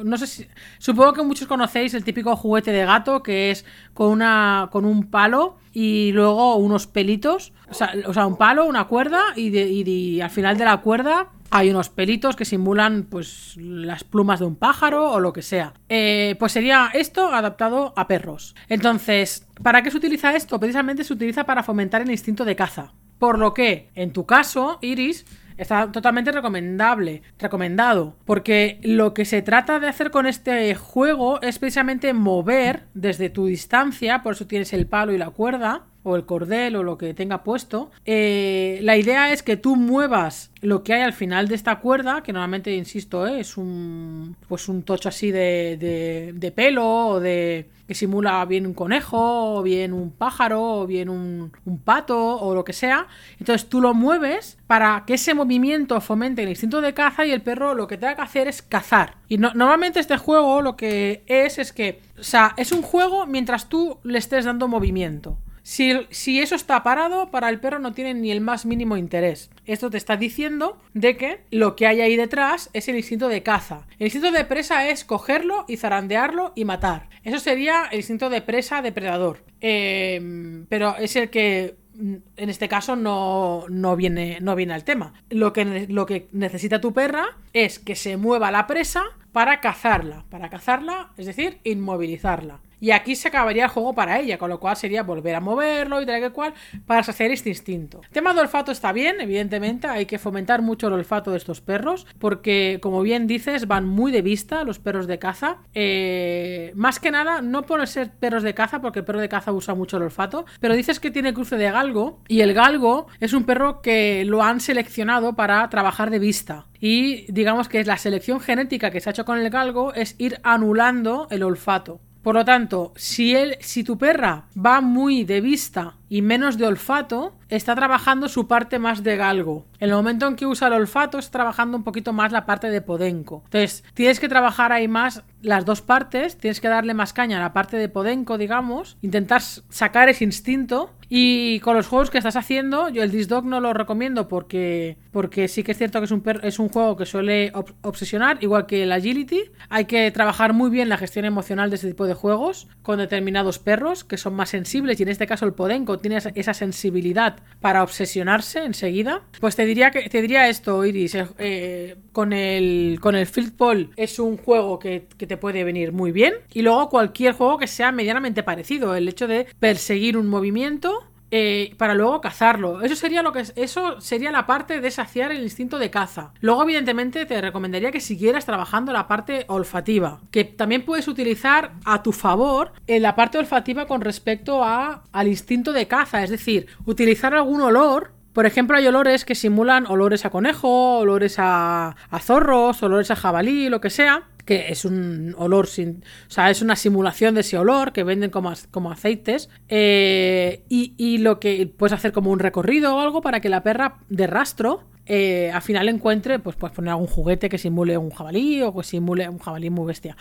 No 0.03 0.17
sé 0.17 0.27
si. 0.27 0.47
Supongo 0.77 1.13
que 1.13 1.23
muchos 1.23 1.47
conocéis 1.47 1.93
el 1.93 2.03
típico 2.03 2.35
juguete 2.35 2.71
de 2.71 2.85
gato 2.85 3.23
que 3.23 3.51
es 3.51 3.65
con, 3.93 4.09
una, 4.09 4.69
con 4.71 4.85
un 4.85 5.09
palo 5.09 5.57
y 5.71 6.11
luego 6.11 6.55
unos 6.55 6.87
pelitos. 6.87 7.53
O 7.69 8.13
sea, 8.13 8.27
un 8.27 8.37
palo, 8.37 8.65
una 8.65 8.85
cuerda 8.85 9.21
y, 9.35 9.57
y 9.57 10.21
al 10.21 10.29
final 10.29 10.57
de 10.57 10.65
la 10.65 10.77
cuerda 10.77 11.29
hay 11.51 11.69
unos 11.69 11.89
pelitos 11.89 12.35
que 12.35 12.45
simulan 12.45 13.03
pues 13.03 13.55
las 13.57 14.03
plumas 14.03 14.39
de 14.39 14.45
un 14.45 14.55
pájaro 14.55 15.11
o 15.11 15.19
lo 15.19 15.33
que 15.33 15.41
sea. 15.41 15.73
Eh, 15.89 16.35
pues 16.39 16.51
sería 16.51 16.89
esto 16.93 17.33
adaptado 17.33 17.93
a 17.95 18.07
perros. 18.07 18.55
Entonces, 18.67 19.47
¿para 19.61 19.81
qué 19.81 19.91
se 19.91 19.97
utiliza 19.97 20.35
esto? 20.35 20.59
Precisamente 20.59 21.03
se 21.03 21.13
utiliza 21.13 21.45
para 21.45 21.63
fomentar 21.63 22.01
el 22.01 22.11
instinto 22.11 22.45
de 22.45 22.55
caza. 22.55 22.93
Por 23.19 23.39
lo 23.39 23.53
que, 23.53 23.89
en 23.95 24.11
tu 24.11 24.25
caso, 24.25 24.77
Iris, 24.81 25.25
está 25.57 25.91
totalmente 25.91 26.31
recomendable, 26.31 27.21
recomendado, 27.39 28.15
porque 28.25 28.79
lo 28.83 29.13
que 29.13 29.25
se 29.25 29.41
trata 29.41 29.79
de 29.79 29.87
hacer 29.87 30.11
con 30.11 30.27
este 30.27 30.75
juego 30.75 31.41
es 31.41 31.59
precisamente 31.59 32.13
mover 32.13 32.83
desde 32.93 33.29
tu 33.29 33.45
distancia, 33.45 34.21
por 34.21 34.33
eso 34.33 34.47
tienes 34.47 34.73
el 34.73 34.87
palo 34.87 35.13
y 35.13 35.17
la 35.17 35.29
cuerda, 35.29 35.85
o 36.05 36.15
el 36.15 36.25
cordel 36.25 36.75
o 36.75 36.83
lo 36.83 36.97
que 36.97 37.13
tenga 37.13 37.43
puesto. 37.43 37.89
Eh, 38.05 38.79
la 38.83 38.95
idea 38.95 39.33
es 39.33 39.41
que 39.41 39.57
tú 39.57 39.75
muevas 39.75 40.51
lo 40.61 40.83
que 40.83 40.93
hay 40.93 41.01
al 41.01 41.13
final 41.13 41.47
de 41.47 41.55
esta 41.55 41.79
cuerda, 41.79 42.21
que 42.21 42.31
normalmente, 42.31 42.75
insisto, 42.75 43.25
eh, 43.25 43.39
es 43.39 43.57
un 43.57 44.35
pues 44.47 44.69
un 44.69 44.83
tocho 44.83 45.09
así 45.09 45.31
de, 45.31 46.33
de, 46.33 46.51
pelo 46.51 47.07
o 47.07 47.19
de 47.19 47.69
que 47.87 47.95
simula 47.95 48.45
bien 48.45 48.67
un 48.67 48.73
conejo 48.73 49.57
o 49.57 49.63
bien 49.63 49.93
un 49.93 50.11
pájaro 50.11 50.61
o 50.61 50.87
bien 50.87 51.09
un, 51.09 51.51
un, 51.65 51.79
pato 51.79 52.37
o 52.37 52.53
lo 52.53 52.63
que 52.63 52.73
sea. 52.73 53.07
Entonces 53.39 53.67
tú 53.67 53.81
lo 53.81 53.95
mueves 53.95 54.59
para 54.67 55.03
que 55.07 55.15
ese 55.15 55.33
movimiento 55.33 55.99
fomente 56.01 56.43
el 56.43 56.49
instinto 56.49 56.81
de 56.81 56.93
caza 56.93 57.25
y 57.25 57.31
el 57.31 57.41
perro 57.41 57.73
lo 57.73 57.87
que 57.87 57.97
tenga 57.97 58.15
que 58.15 58.21
hacer 58.21 58.47
es 58.47 58.61
cazar. 58.61 59.15
Y 59.27 59.37
normalmente 59.37 59.99
este 59.99 60.17
juego 60.17 60.61
lo 60.61 60.75
que 60.75 61.23
es 61.25 61.57
es 61.57 61.73
que, 61.73 62.01
o 62.19 62.23
sea, 62.23 62.53
es 62.57 62.71
un 62.71 62.83
juego 62.83 63.25
mientras 63.25 63.69
tú 63.69 63.97
le 64.03 64.19
estés 64.19 64.45
dando 64.45 64.67
movimiento. 64.67 65.37
Si, 65.65 66.39
eso 66.39 66.53
está 66.53 66.83
parado, 66.83 67.31
para 67.31 67.49
el 67.49 67.59
perro 67.59 67.79
no 67.79 67.91
tiene 67.91 68.13
ni 68.13 68.29
el 68.29 68.39
más 68.39 68.67
mínimo 68.67 68.97
interés. 68.97 69.49
Esto 69.65 69.89
te 69.89 69.97
está 69.97 70.15
diciendo 70.15 70.77
de 70.93 71.17
que 71.17 71.39
lo 71.49 71.75
que 71.75 71.87
hay 71.87 72.01
ahí 72.01 72.15
detrás 72.15 72.69
es 72.73 72.87
el 72.87 72.97
instinto 72.97 73.29
de 73.29 73.41
caza. 73.41 73.87
El 73.97 74.05
instinto 74.05 74.31
de 74.31 74.45
presa 74.45 74.87
es 74.87 75.03
cogerlo 75.03 75.65
y 75.67 75.77
zarandearlo 75.77 76.53
y 76.55 76.65
matar. 76.65 77.09
Eso 77.23 77.39
sería 77.39 77.85
el 77.91 77.97
instinto 77.97 78.29
de 78.29 78.43
presa 78.43 78.83
depredador. 78.83 79.39
Eh, 79.59 80.65
pero 80.69 80.97
es 80.97 81.15
el 81.15 81.31
que 81.31 81.77
mm, 81.95 82.15
en 82.37 82.49
este 82.51 82.69
caso 82.69 82.95
no, 82.95 83.65
viene, 83.97 84.37
no 84.41 84.55
viene 84.55 84.75
al 84.75 84.83
tema. 84.83 85.15
Lo 85.31 85.51
que, 85.51 85.87
lo 85.89 86.05
que 86.05 86.27
necesita 86.31 86.79
tu 86.79 86.93
perra 86.93 87.25
es 87.53 87.79
que 87.79 87.95
se 87.95 88.17
mueva 88.17 88.51
la 88.51 88.67
presa 88.67 89.03
para 89.31 89.61
cazarla. 89.61 90.25
Para 90.29 90.51
cazarla, 90.51 91.09
es 91.17 91.25
decir, 91.25 91.57
inmovilizarla. 91.63 92.59
Y 92.79 92.91
aquí 92.91 93.15
se 93.15 93.29
acabaría 93.29 93.65
el 93.65 93.69
juego 93.69 93.93
para 93.93 94.19
ella, 94.19 94.37
con 94.37 94.49
lo 94.49 94.59
cual 94.59 94.75
sería 94.75 95.03
volver 95.03 95.35
a 95.35 95.39
moverlo 95.39 96.01
y 96.01 96.05
tal 96.05 96.21
que 96.21 96.29
cual 96.31 96.53
para 96.85 97.03
saciar 97.03 97.31
este 97.31 97.49
instinto. 97.49 98.01
El 98.03 98.09
tema 98.09 98.33
de 98.33 98.41
olfato 98.41 98.71
está 98.71 98.91
bien, 98.91 99.21
evidentemente, 99.21 99.87
hay 99.87 100.05
que 100.05 100.19
fomentar 100.19 100.61
mucho 100.61 100.87
el 100.87 100.93
olfato 100.93 101.31
de 101.31 101.37
estos 101.37 101.61
perros, 101.61 102.05
porque 102.19 102.79
como 102.81 103.01
bien 103.01 103.27
dices, 103.27 103.67
van 103.67 103.85
muy 103.87 104.11
de 104.11 104.21
vista 104.21 104.63
los 104.63 104.79
perros 104.79 105.07
de 105.07 105.19
caza. 105.19 105.57
Eh, 105.73 106.71
más 106.75 106.99
que 106.99 107.11
nada, 107.11 107.41
no 107.41 107.63
por 107.63 107.85
ser 107.87 108.11
perros 108.11 108.43
de 108.43 108.53
caza, 108.53 108.81
porque 108.81 108.99
el 108.99 109.05
perro 109.05 109.19
de 109.19 109.29
caza 109.29 109.51
usa 109.51 109.75
mucho 109.75 109.97
el 109.97 110.03
olfato, 110.03 110.45
pero 110.59 110.75
dices 110.75 110.99
que 110.99 111.11
tiene 111.11 111.33
cruce 111.33 111.57
de 111.57 111.71
galgo, 111.71 112.21
y 112.27 112.41
el 112.41 112.53
galgo 112.53 113.07
es 113.19 113.33
un 113.33 113.45
perro 113.45 113.81
que 113.81 114.25
lo 114.25 114.43
han 114.43 114.59
seleccionado 114.59 115.35
para 115.35 115.67
trabajar 115.69 116.09
de 116.09 116.19
vista. 116.19 116.67
Y 116.79 117.31
digamos 117.31 117.69
que 117.69 117.83
la 117.83 117.97
selección 117.97 118.39
genética 118.39 118.91
que 118.91 118.99
se 118.99 119.09
ha 119.09 119.11
hecho 119.11 119.25
con 119.25 119.39
el 119.39 119.49
galgo 119.49 119.93
es 119.93 120.15
ir 120.19 120.39
anulando 120.43 121.27
el 121.31 121.43
olfato. 121.43 121.99
Por 122.25 122.33
lo 122.33 122.43
tanto, 122.43 122.91
si, 122.95 123.35
él, 123.35 123.55
si 123.59 123.83
tu 123.83 123.99
perra 123.99 124.45
va 124.57 124.81
muy 124.81 125.25
de 125.25 125.41
vista 125.41 125.93
y 126.15 126.21
menos 126.21 126.57
de 126.57 126.65
olfato, 126.65 127.35
está 127.49 127.75
trabajando 127.75 128.29
su 128.29 128.47
parte 128.47 128.79
más 128.79 129.03
de 129.03 129.17
galgo. 129.17 129.65
En 129.81 129.89
el 129.89 129.95
momento 129.95 130.25
en 130.29 130.37
que 130.37 130.45
usa 130.45 130.69
el 130.69 130.75
olfato, 130.75 131.19
está 131.19 131.39
trabajando 131.39 131.75
un 131.75 131.83
poquito 131.83 132.13
más 132.13 132.31
la 132.31 132.45
parte 132.45 132.69
de 132.69 132.79
podenco. 132.79 133.41
Entonces, 133.43 133.83
tienes 133.93 134.21
que 134.21 134.29
trabajar 134.29 134.71
ahí 134.71 134.87
más 134.87 135.23
las 135.41 135.65
dos 135.65 135.81
partes, 135.81 136.37
tienes 136.37 136.61
que 136.61 136.69
darle 136.69 136.93
más 136.93 137.11
caña 137.11 137.35
a 137.37 137.41
la 137.41 137.51
parte 137.51 137.75
de 137.75 137.89
podenco, 137.89 138.37
digamos, 138.37 138.97
intentar 139.01 139.41
sacar 139.41 140.07
ese 140.07 140.23
instinto 140.23 140.91
y 141.09 141.59
con 141.59 141.75
los 141.75 141.87
juegos 141.87 142.09
que 142.09 142.17
estás 142.17 142.35
haciendo, 142.35 142.89
yo 142.89 143.03
el 143.03 143.11
Disc 143.11 143.29
no 143.43 143.59
lo 143.59 143.73
recomiendo 143.73 144.27
porque, 144.27 144.97
porque 145.11 145.47
sí 145.47 145.63
que 145.63 145.73
es 145.73 145.77
cierto 145.77 145.99
que 145.99 146.05
es 146.05 146.11
un, 146.11 146.23
es 146.41 146.59
un 146.59 146.69
juego 146.69 146.97
que 146.97 147.05
suele 147.05 147.51
obsesionar, 147.81 148.39
igual 148.41 148.65
que 148.65 148.83
el 148.83 148.91
Agility. 148.91 149.43
Hay 149.69 149.85
que 149.85 150.09
trabajar 150.11 150.53
muy 150.53 150.69
bien 150.69 150.89
la 150.89 150.97
gestión 150.97 151.25
emocional 151.25 151.69
de 151.69 151.75
este 151.75 151.89
tipo 151.89 152.07
de 152.07 152.13
juegos 152.13 152.67
con 152.81 152.97
determinados 152.97 153.59
perros 153.59 154.03
que 154.03 154.17
son 154.17 154.33
más 154.33 154.49
sensibles 154.49 154.99
y 154.99 155.03
en 155.03 155.09
este 155.09 155.27
caso 155.27 155.45
el 155.45 155.53
Podenco 155.53 155.99
tiene 156.07 156.21
esa 156.35 156.53
sensibilidad 156.53 157.37
para 157.61 157.81
obsesionarse 157.81 158.63
enseguida. 158.63 159.23
Pues 159.39 159.55
te 159.55 159.65
diría, 159.65 159.89
que, 159.89 160.07
te 160.07 160.21
diría 160.21 160.47
esto, 160.47 160.85
Iris, 160.85 161.15
eh, 161.15 161.27
eh, 161.39 161.95
con, 162.11 162.31
el, 162.31 162.99
con 163.01 163.15
el 163.15 163.25
Field 163.25 163.57
Ball 163.57 163.89
es 163.95 164.19
un 164.19 164.37
juego 164.37 164.77
que, 164.77 165.07
que 165.17 165.25
te 165.25 165.37
puede 165.37 165.63
venir 165.63 165.93
muy 165.93 166.11
bien 166.11 166.35
y 166.53 166.61
luego 166.61 166.89
cualquier 166.89 167.33
juego 167.33 167.57
que 167.57 167.65
sea 167.65 167.91
medianamente 167.91 168.43
parecido, 168.43 168.95
el 168.95 169.07
hecho 169.07 169.27
de 169.27 169.47
perseguir 169.59 170.15
un 170.15 170.27
movimiento 170.27 171.05
eh, 171.31 171.73
para 171.77 171.95
luego 171.95 172.21
cazarlo. 172.21 172.81
Eso 172.81 172.95
sería 172.95 173.23
lo 173.23 173.31
que 173.31 173.43
eso 173.55 173.99
sería 173.99 174.31
la 174.31 174.45
parte 174.45 174.81
de 174.81 174.91
saciar 174.91 175.31
el 175.31 175.43
instinto 175.43 175.79
de 175.79 175.89
caza. 175.89 176.31
Luego, 176.41 176.63
evidentemente, 176.63 177.25
te 177.25 177.41
recomendaría 177.41 177.91
que 177.91 177.99
siguieras 177.99 178.45
trabajando 178.45 178.93
la 178.93 179.07
parte 179.07 179.45
olfativa, 179.47 180.21
que 180.31 180.43
también 180.43 180.85
puedes 180.85 181.07
utilizar 181.07 181.73
a 181.83 182.03
tu 182.03 182.11
favor 182.11 182.73
en 182.87 183.01
la 183.01 183.15
parte 183.15 183.37
olfativa 183.37 183.87
con 183.87 184.01
respecto 184.01 184.63
a, 184.63 185.03
al 185.11 185.27
instinto 185.27 185.73
de 185.73 185.87
caza, 185.87 186.23
es 186.23 186.29
decir, 186.29 186.67
utilizar 186.85 187.33
algún 187.33 187.61
olor 187.61 188.15
por 188.35 188.45
ejemplo, 188.45 188.75
hay 188.75 188.85
olores 188.85 189.23
que 189.23 189.33
simulan 189.33 189.85
olores 189.87 190.25
a 190.25 190.29
conejo, 190.29 190.97
olores 190.97 191.39
a, 191.39 191.95
a, 192.09 192.19
zorros, 192.19 192.83
olores 192.83 193.09
a 193.09 193.15
jabalí, 193.15 193.69
lo 193.69 193.79
que 193.79 193.89
sea, 193.89 194.23
que 194.45 194.71
es 194.71 194.85
un 194.85 195.35
olor 195.37 195.67
sin. 195.67 196.03
O 196.27 196.31
sea, 196.31 196.49
es 196.49 196.61
una 196.61 196.75
simulación 196.75 197.35
de 197.35 197.41
ese 197.41 197.57
olor 197.57 197.91
que 197.91 198.03
venden 198.03 198.29
como, 198.29 198.53
como 198.71 198.91
aceites. 198.91 199.49
Eh, 199.67 200.63
y, 200.69 200.93
y, 200.97 201.17
lo 201.17 201.39
que 201.39 201.67
puedes 201.67 201.93
hacer 201.93 202.11
como 202.11 202.31
un 202.31 202.39
recorrido 202.39 202.95
o 202.95 202.99
algo 202.99 203.21
para 203.21 203.39
que 203.39 203.49
la 203.49 203.63
perra 203.63 203.97
de 204.09 204.27
rastro. 204.27 204.83
Eh, 205.07 205.51
al 205.53 205.61
final 205.61 205.87
encuentre, 205.87 206.39
pues 206.39 206.55
puedes 206.55 206.75
poner 206.75 206.89
algún 206.89 207.07
juguete 207.07 207.47
que 207.47 207.59
simule 207.59 207.95
un 207.97 208.09
jabalí 208.09 208.63
o 208.63 208.75
que 208.75 208.83
simule 208.83 209.29
un 209.29 209.37
jabalí 209.37 209.69
muy 209.69 209.85
bestia, 209.85 210.17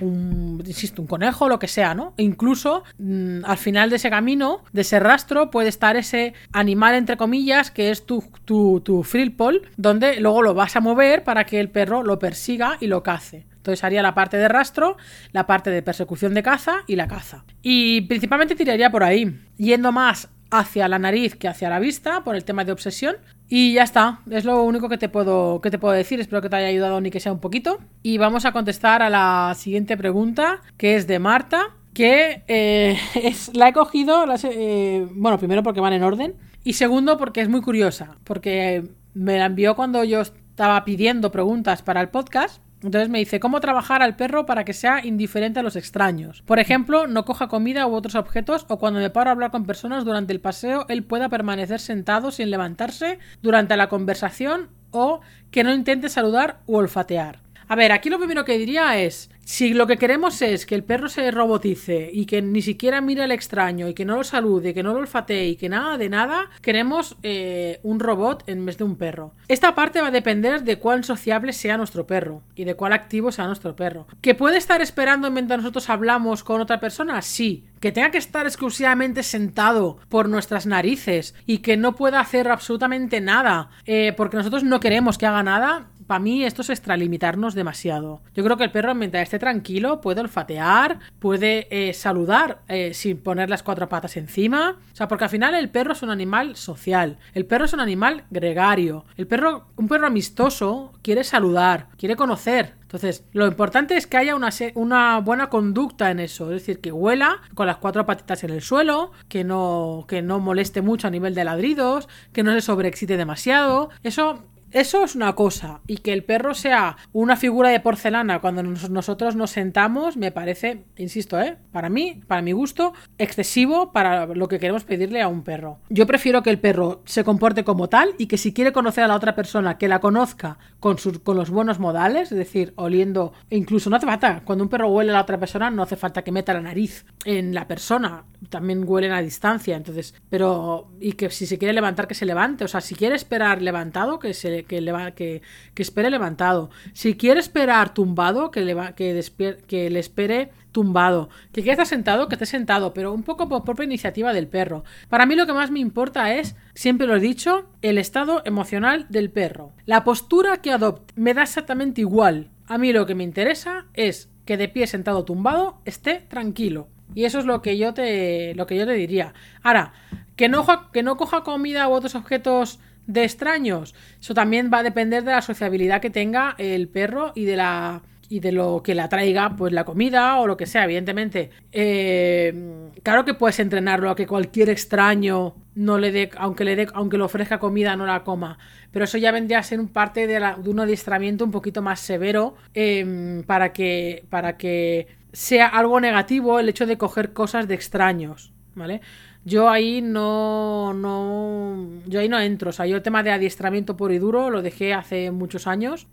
un, 0.00 0.62
insisto, 0.64 1.02
un 1.02 1.08
conejo, 1.08 1.48
lo 1.48 1.58
que 1.58 1.66
sea, 1.66 1.94
¿no? 1.94 2.14
E 2.16 2.22
incluso 2.22 2.84
mm, 2.98 3.44
al 3.44 3.56
final 3.56 3.90
de 3.90 3.96
ese 3.96 4.10
camino, 4.10 4.62
de 4.72 4.82
ese 4.82 5.00
rastro, 5.00 5.50
puede 5.50 5.68
estar 5.68 5.96
ese 5.96 6.34
animal, 6.52 6.94
entre 6.94 7.16
comillas, 7.16 7.72
que 7.72 7.90
es 7.90 8.06
tu, 8.06 8.22
tu, 8.44 8.80
tu 8.80 9.04
pole, 9.36 9.62
donde 9.76 10.20
luego 10.20 10.42
lo 10.42 10.54
vas 10.54 10.76
a 10.76 10.80
mover 10.80 11.24
para 11.24 11.44
que 11.44 11.58
el 11.58 11.68
perro 11.68 12.04
lo 12.04 12.20
persiga 12.20 12.76
y 12.80 12.86
lo 12.86 13.02
cace. 13.02 13.46
Entonces 13.68 13.84
haría 13.84 14.00
la 14.00 14.14
parte 14.14 14.38
de 14.38 14.48
rastro, 14.48 14.96
la 15.32 15.46
parte 15.46 15.68
de 15.68 15.82
persecución 15.82 16.32
de 16.32 16.42
caza 16.42 16.84
y 16.86 16.96
la 16.96 17.06
caza. 17.06 17.44
Y 17.60 18.00
principalmente 18.02 18.54
tiraría 18.54 18.90
por 18.90 19.04
ahí, 19.04 19.38
yendo 19.58 19.92
más 19.92 20.30
hacia 20.50 20.88
la 20.88 20.98
nariz 20.98 21.36
que 21.36 21.48
hacia 21.48 21.68
la 21.68 21.78
vista 21.78 22.24
por 22.24 22.34
el 22.34 22.44
tema 22.44 22.64
de 22.64 22.72
obsesión. 22.72 23.16
Y 23.46 23.74
ya 23.74 23.82
está, 23.82 24.20
es 24.30 24.46
lo 24.46 24.62
único 24.62 24.88
que 24.88 24.96
te 24.96 25.10
puedo, 25.10 25.60
que 25.60 25.70
te 25.70 25.78
puedo 25.78 25.92
decir. 25.92 26.18
Espero 26.18 26.40
que 26.40 26.48
te 26.48 26.56
haya 26.56 26.68
ayudado 26.68 26.98
ni 27.02 27.10
que 27.10 27.20
sea 27.20 27.30
un 27.30 27.40
poquito. 27.40 27.78
Y 28.02 28.16
vamos 28.16 28.46
a 28.46 28.52
contestar 28.52 29.02
a 29.02 29.10
la 29.10 29.54
siguiente 29.54 29.98
pregunta, 29.98 30.62
que 30.78 30.96
es 30.96 31.06
de 31.06 31.18
Marta, 31.18 31.76
que 31.92 32.44
eh, 32.48 32.96
es, 33.22 33.54
la 33.54 33.68
he 33.68 33.74
cogido, 33.74 34.24
eh, 34.44 35.06
bueno, 35.10 35.36
primero 35.36 35.62
porque 35.62 35.82
van 35.82 35.92
en 35.92 36.04
orden, 36.04 36.36
y 36.64 36.72
segundo 36.72 37.18
porque 37.18 37.42
es 37.42 37.50
muy 37.50 37.60
curiosa, 37.60 38.16
porque 38.24 38.82
me 39.12 39.36
la 39.36 39.44
envió 39.44 39.76
cuando 39.76 40.04
yo 40.04 40.22
estaba 40.22 40.82
pidiendo 40.86 41.30
preguntas 41.30 41.82
para 41.82 42.00
el 42.00 42.08
podcast 42.08 42.62
entonces 42.82 43.08
me 43.08 43.18
dice 43.18 43.40
cómo 43.40 43.60
trabajar 43.60 44.02
al 44.02 44.16
perro 44.16 44.46
para 44.46 44.64
que 44.64 44.72
sea 44.72 45.04
indiferente 45.04 45.60
a 45.60 45.62
los 45.62 45.76
extraños. 45.76 46.42
Por 46.42 46.58
ejemplo, 46.58 47.06
no 47.06 47.24
coja 47.24 47.48
comida 47.48 47.86
u 47.86 47.94
otros 47.94 48.14
objetos 48.14 48.66
o 48.68 48.78
cuando 48.78 49.00
me 49.00 49.10
paro 49.10 49.30
a 49.30 49.32
hablar 49.32 49.50
con 49.50 49.66
personas 49.66 50.04
durante 50.04 50.32
el 50.32 50.40
paseo, 50.40 50.86
él 50.88 51.04
pueda 51.04 51.28
permanecer 51.28 51.80
sentado 51.80 52.30
sin 52.30 52.50
levantarse 52.50 53.18
durante 53.42 53.76
la 53.76 53.88
conversación 53.88 54.68
o 54.90 55.20
que 55.50 55.64
no 55.64 55.72
intente 55.72 56.08
saludar 56.08 56.60
u 56.66 56.76
olfatear. 56.76 57.40
A 57.68 57.76
ver, 57.76 57.92
aquí 57.92 58.08
lo 58.08 58.18
primero 58.18 58.44
que 58.44 58.56
diría 58.56 58.98
es, 58.98 59.30
si 59.44 59.74
lo 59.74 59.86
que 59.86 59.96
queremos 59.96 60.40
es 60.42 60.66
que 60.66 60.74
el 60.74 60.84
perro 60.84 61.08
se 61.08 61.30
robotice 61.30 62.10
y 62.12 62.26
que 62.26 62.40
ni 62.40 62.62
siquiera 62.62 63.00
mire 63.00 63.22
al 63.22 63.32
extraño 63.32 63.88
y 63.88 63.94
que 63.94 64.04
no 64.04 64.16
lo 64.16 64.24
salude, 64.24 64.72
que 64.72 64.82
no 64.82 64.92
lo 64.92 65.00
olfatee 65.00 65.48
y 65.48 65.56
que 65.56 65.68
nada 65.68 65.98
de 65.98 66.08
nada, 66.08 66.50
queremos 66.62 67.16
eh, 67.22 67.80
un 67.82 68.00
robot 68.00 68.42
en 68.46 68.64
vez 68.64 68.78
de 68.78 68.84
un 68.84 68.96
perro. 68.96 69.32
Esta 69.48 69.74
parte 69.74 70.00
va 70.00 70.08
a 70.08 70.10
depender 70.10 70.64
de 70.64 70.78
cuán 70.78 71.04
sociable 71.04 71.52
sea 71.52 71.76
nuestro 71.76 72.06
perro 72.06 72.42
y 72.54 72.64
de 72.64 72.74
cuál 72.74 72.92
activo 72.92 73.32
sea 73.32 73.46
nuestro 73.46 73.76
perro. 73.76 74.06
¿Que 74.20 74.34
puede 74.34 74.56
estar 74.56 74.80
esperando 74.80 75.30
mientras 75.30 75.60
nosotros 75.60 75.90
hablamos 75.90 76.44
con 76.44 76.60
otra 76.60 76.80
persona? 76.80 77.20
Sí. 77.22 77.64
¿Que 77.80 77.92
tenga 77.92 78.10
que 78.10 78.18
estar 78.18 78.46
exclusivamente 78.46 79.22
sentado 79.22 79.98
por 80.08 80.28
nuestras 80.28 80.66
narices 80.66 81.34
y 81.46 81.58
que 81.58 81.76
no 81.76 81.94
pueda 81.94 82.20
hacer 82.20 82.48
absolutamente 82.48 83.20
nada 83.20 83.70
eh, 83.86 84.12
porque 84.16 84.36
nosotros 84.36 84.64
no 84.64 84.80
queremos 84.80 85.16
que 85.16 85.26
haga 85.26 85.42
nada? 85.42 85.86
Para 86.08 86.20
mí 86.20 86.42
esto 86.42 86.62
es 86.62 86.70
extralimitarnos 86.70 87.54
demasiado. 87.54 88.22
Yo 88.34 88.42
creo 88.42 88.56
que 88.56 88.64
el 88.64 88.72
perro, 88.72 88.94
mientras 88.94 89.22
esté 89.22 89.38
tranquilo, 89.38 90.00
puede 90.00 90.22
olfatear, 90.22 90.98
puede 91.18 91.68
eh, 91.70 91.92
saludar 91.92 92.62
eh, 92.66 92.94
sin 92.94 93.18
poner 93.18 93.50
las 93.50 93.62
cuatro 93.62 93.88
patas 93.88 94.16
encima. 94.16 94.78
O 94.92 94.96
sea, 94.96 95.06
porque 95.06 95.24
al 95.24 95.30
final 95.30 95.54
el 95.54 95.68
perro 95.68 95.92
es 95.92 96.02
un 96.02 96.10
animal 96.10 96.56
social. 96.56 97.18
El 97.34 97.44
perro 97.44 97.66
es 97.66 97.74
un 97.74 97.80
animal 97.80 98.24
gregario. 98.30 99.04
El 99.18 99.26
perro, 99.26 99.68
un 99.76 99.86
perro 99.86 100.06
amistoso, 100.06 100.94
quiere 101.02 101.24
saludar, 101.24 101.88
quiere 101.98 102.16
conocer. 102.16 102.74
Entonces, 102.88 103.22
lo 103.34 103.46
importante 103.46 103.98
es 103.98 104.06
que 104.06 104.16
haya 104.16 104.34
una, 104.34 105.20
buena 105.20 105.50
conducta 105.50 106.10
en 106.10 106.20
eso, 106.20 106.46
es 106.46 106.62
decir, 106.62 106.80
que 106.80 106.90
huela 106.90 107.42
con 107.52 107.66
las 107.66 107.76
cuatro 107.76 108.06
patitas 108.06 108.44
en 108.44 108.50
el 108.50 108.62
suelo, 108.62 109.12
que 109.28 109.44
no, 109.44 110.06
que 110.08 110.22
no 110.22 110.40
moleste 110.40 110.80
mucho 110.80 111.06
a 111.06 111.10
nivel 111.10 111.34
de 111.34 111.44
ladridos, 111.44 112.08
que 112.32 112.42
no 112.42 112.54
se 112.54 112.62
sobreexcite 112.62 113.18
demasiado. 113.18 113.90
Eso 114.02 114.42
eso 114.70 115.04
es 115.04 115.14
una 115.14 115.34
cosa. 115.34 115.80
Y 115.86 115.98
que 115.98 116.12
el 116.12 116.24
perro 116.24 116.54
sea 116.54 116.96
una 117.12 117.36
figura 117.36 117.70
de 117.70 117.80
porcelana 117.80 118.40
cuando 118.40 118.62
nosotros 118.62 119.36
nos 119.36 119.50
sentamos, 119.50 120.16
me 120.16 120.32
parece, 120.32 120.84
insisto, 120.96 121.40
¿eh? 121.40 121.56
para 121.72 121.88
mí, 121.88 122.20
para 122.26 122.42
mi 122.42 122.52
gusto, 122.52 122.92
excesivo 123.18 123.92
para 123.92 124.26
lo 124.26 124.48
que 124.48 124.58
queremos 124.58 124.84
pedirle 124.84 125.22
a 125.22 125.28
un 125.28 125.42
perro. 125.42 125.78
Yo 125.88 126.06
prefiero 126.06 126.42
que 126.42 126.50
el 126.50 126.58
perro 126.58 127.02
se 127.04 127.24
comporte 127.24 127.64
como 127.64 127.88
tal 127.88 128.14
y 128.18 128.26
que 128.26 128.38
si 128.38 128.52
quiere 128.52 128.72
conocer 128.72 129.04
a 129.04 129.08
la 129.08 129.16
otra 129.16 129.34
persona, 129.34 129.78
que 129.78 129.88
la 129.88 130.00
conozca 130.00 130.58
con, 130.80 130.98
sus, 130.98 131.18
con 131.20 131.36
los 131.36 131.50
buenos 131.50 131.78
modales, 131.78 132.32
es 132.32 132.38
decir, 132.38 132.72
oliendo, 132.76 133.32
incluso 133.50 133.90
no 133.90 133.96
hace 133.96 134.06
falta, 134.06 134.42
cuando 134.44 134.64
un 134.64 134.70
perro 134.70 134.88
huele 134.88 135.10
a 135.10 135.14
la 135.14 135.22
otra 135.22 135.38
persona, 135.38 135.70
no 135.70 135.82
hace 135.82 135.96
falta 135.96 136.22
que 136.22 136.32
meta 136.32 136.54
la 136.54 136.60
nariz 136.60 137.06
en 137.24 137.54
la 137.54 137.66
persona, 137.66 138.24
también 138.48 138.84
huelen 138.86 139.12
a 139.12 139.20
distancia, 139.20 139.76
entonces, 139.76 140.14
pero, 140.30 140.90
y 141.00 141.12
que 141.12 141.30
si 141.30 141.46
se 141.46 141.58
quiere 141.58 141.74
levantar, 141.74 142.06
que 142.06 142.14
se 142.14 142.24
levante, 142.24 142.64
o 142.64 142.68
sea, 142.68 142.80
si 142.80 142.94
quiere 142.94 143.16
esperar 143.16 143.62
levantado, 143.62 144.18
que 144.18 144.34
se 144.34 144.64
que, 144.64 144.80
le, 144.80 144.92
que, 145.14 145.42
que, 145.74 145.82
espere 145.82 146.10
levantado. 146.10 146.70
Si 146.92 147.16
quiere 147.16 147.40
esperar 147.40 147.94
tumbado, 147.94 148.50
que 148.50 148.60
le, 148.60 148.76
que, 148.94 149.22
que 149.66 149.90
le 149.90 149.98
espere 149.98 150.50
tumbado. 150.72 151.28
Que 151.52 151.62
quiere 151.62 151.72
estar 151.72 151.86
sentado, 151.86 152.28
que 152.28 152.36
esté 152.36 152.46
sentado, 152.46 152.94
pero 152.94 153.12
un 153.12 153.22
poco 153.22 153.48
por 153.48 153.64
propia 153.64 153.84
iniciativa 153.84 154.32
del 154.32 154.46
perro. 154.46 154.84
Para 155.08 155.26
mí 155.26 155.34
lo 155.34 155.46
que 155.46 155.52
más 155.52 155.70
me 155.70 155.80
importa 155.80 156.34
es, 156.34 156.54
siempre 156.74 157.06
lo 157.06 157.16
he 157.16 157.20
dicho, 157.20 157.68
el 157.82 157.98
estado 157.98 158.42
emocional 158.44 159.06
del 159.08 159.30
perro. 159.30 159.72
La 159.86 160.04
postura 160.04 160.58
que 160.58 160.72
adopte 160.72 161.14
me 161.16 161.34
da 161.34 161.42
exactamente 161.42 162.00
igual. 162.00 162.50
A 162.66 162.78
mí 162.78 162.92
lo 162.92 163.06
que 163.06 163.14
me 163.14 163.24
interesa 163.24 163.86
es 163.94 164.30
que 164.44 164.56
de 164.56 164.68
pie 164.68 164.86
sentado 164.86 165.24
tumbado 165.24 165.80
esté 165.84 166.24
tranquilo. 166.28 166.88
Y 167.14 167.24
eso 167.24 167.38
es 167.38 167.44
lo 167.44 167.62
que 167.62 167.78
yo 167.78 167.94
te, 167.94 168.54
lo 168.54 168.66
que 168.66 168.76
yo 168.76 168.86
te 168.86 168.92
diría. 168.92 169.34
Ahora, 169.62 169.92
que 170.36 170.48
no, 170.48 170.64
que 170.92 171.02
no 171.02 171.16
coja 171.16 171.42
comida 171.42 171.88
u 171.88 171.92
otros 171.92 172.14
objetos 172.14 172.80
de 173.06 173.24
extraños. 173.24 173.94
Eso 174.20 174.34
también 174.34 174.70
va 174.72 174.78
a 174.78 174.82
depender 174.82 175.24
de 175.24 175.32
la 175.32 175.42
sociabilidad 175.42 176.00
que 176.00 176.10
tenga 176.10 176.54
el 176.58 176.88
perro 176.88 177.32
y 177.34 177.44
de 177.44 177.56
la 177.56 178.02
y 178.28 178.40
de 178.40 178.52
lo 178.52 178.82
que 178.82 178.94
la 178.94 179.08
traiga, 179.08 179.56
pues 179.56 179.72
la 179.72 179.84
comida 179.84 180.38
o 180.38 180.46
lo 180.46 180.56
que 180.56 180.66
sea, 180.66 180.84
evidentemente. 180.84 181.50
Eh, 181.72 182.90
claro 183.02 183.24
que 183.24 183.34
puedes 183.34 183.58
entrenarlo 183.58 184.10
a 184.10 184.16
que 184.16 184.26
cualquier 184.26 184.68
extraño 184.68 185.54
no 185.74 185.98
le 185.98 186.12
dé, 186.12 186.30
aunque 186.36 186.64
le 186.64 186.76
dé, 186.76 186.88
aunque 186.92 187.16
le 187.16 187.24
ofrezca 187.24 187.58
comida, 187.58 187.96
no 187.96 188.04
la 188.04 188.24
coma. 188.24 188.58
Pero 188.90 189.06
eso 189.06 189.16
ya 189.16 189.32
vendría 189.32 189.60
a 189.60 189.62
ser 189.62 189.80
un 189.80 189.88
parte 189.88 190.26
de, 190.26 190.38
un 190.66 190.80
adiestramiento 190.80 191.44
un 191.44 191.50
poquito 191.50 191.80
más 191.80 192.00
severo 192.00 192.54
em, 192.74 193.42
para 193.44 193.72
que 193.72 194.24
para 194.28 194.56
que 194.58 195.06
sea 195.46 195.66
algo 195.68 196.00
negativo 196.00 196.58
el 196.58 196.68
hecho 196.68 196.86
de 196.86 196.98
coger 196.98 197.32
cosas 197.32 197.68
de 197.68 197.74
extraños, 197.74 198.52
¿vale? 198.74 199.00
Yo 199.44 199.70
ahí 199.70 200.02
no, 200.02 200.92
no, 200.94 201.88
yo 202.06 202.20
ahí 202.20 202.28
no 202.28 202.38
entro. 202.40 202.70
O 202.70 202.72
sea, 202.72 202.86
yo 202.86 202.96
el 202.96 203.02
tema 203.02 203.22
de 203.22 203.30
adiestramiento 203.30 203.96
puro 203.96 204.12
y 204.12 204.18
duro 204.18 204.50
lo 204.50 204.62
dejé 204.62 204.92
hace 204.94 205.30
muchos 205.30 205.66
años 205.66 206.06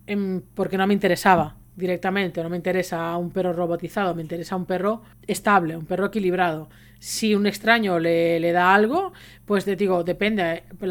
porque 0.53 0.77
no 0.77 0.87
me 0.87 0.93
interesaba 0.93 1.55
directamente. 1.75 2.41
No 2.43 2.49
me 2.49 2.55
interesa 2.57 3.17
un 3.17 3.31
perro 3.31 3.51
robotizado, 3.53 4.15
me 4.15 4.21
interesa 4.21 4.55
un 4.55 4.65
perro 4.65 5.01
estable, 5.27 5.75
un 5.75 5.85
perro 5.85 6.05
equilibrado. 6.07 6.69
si 6.99 7.35
un 7.35 7.45
extraño 7.45 7.99
le, 7.99 8.39
le 8.39 8.51
da 8.51 8.73
algo, 8.73 9.13
pues 9.45 9.65
te 9.65 9.75
digo, 9.75 10.03
depende. 10.03 10.63
Por 10.79 10.89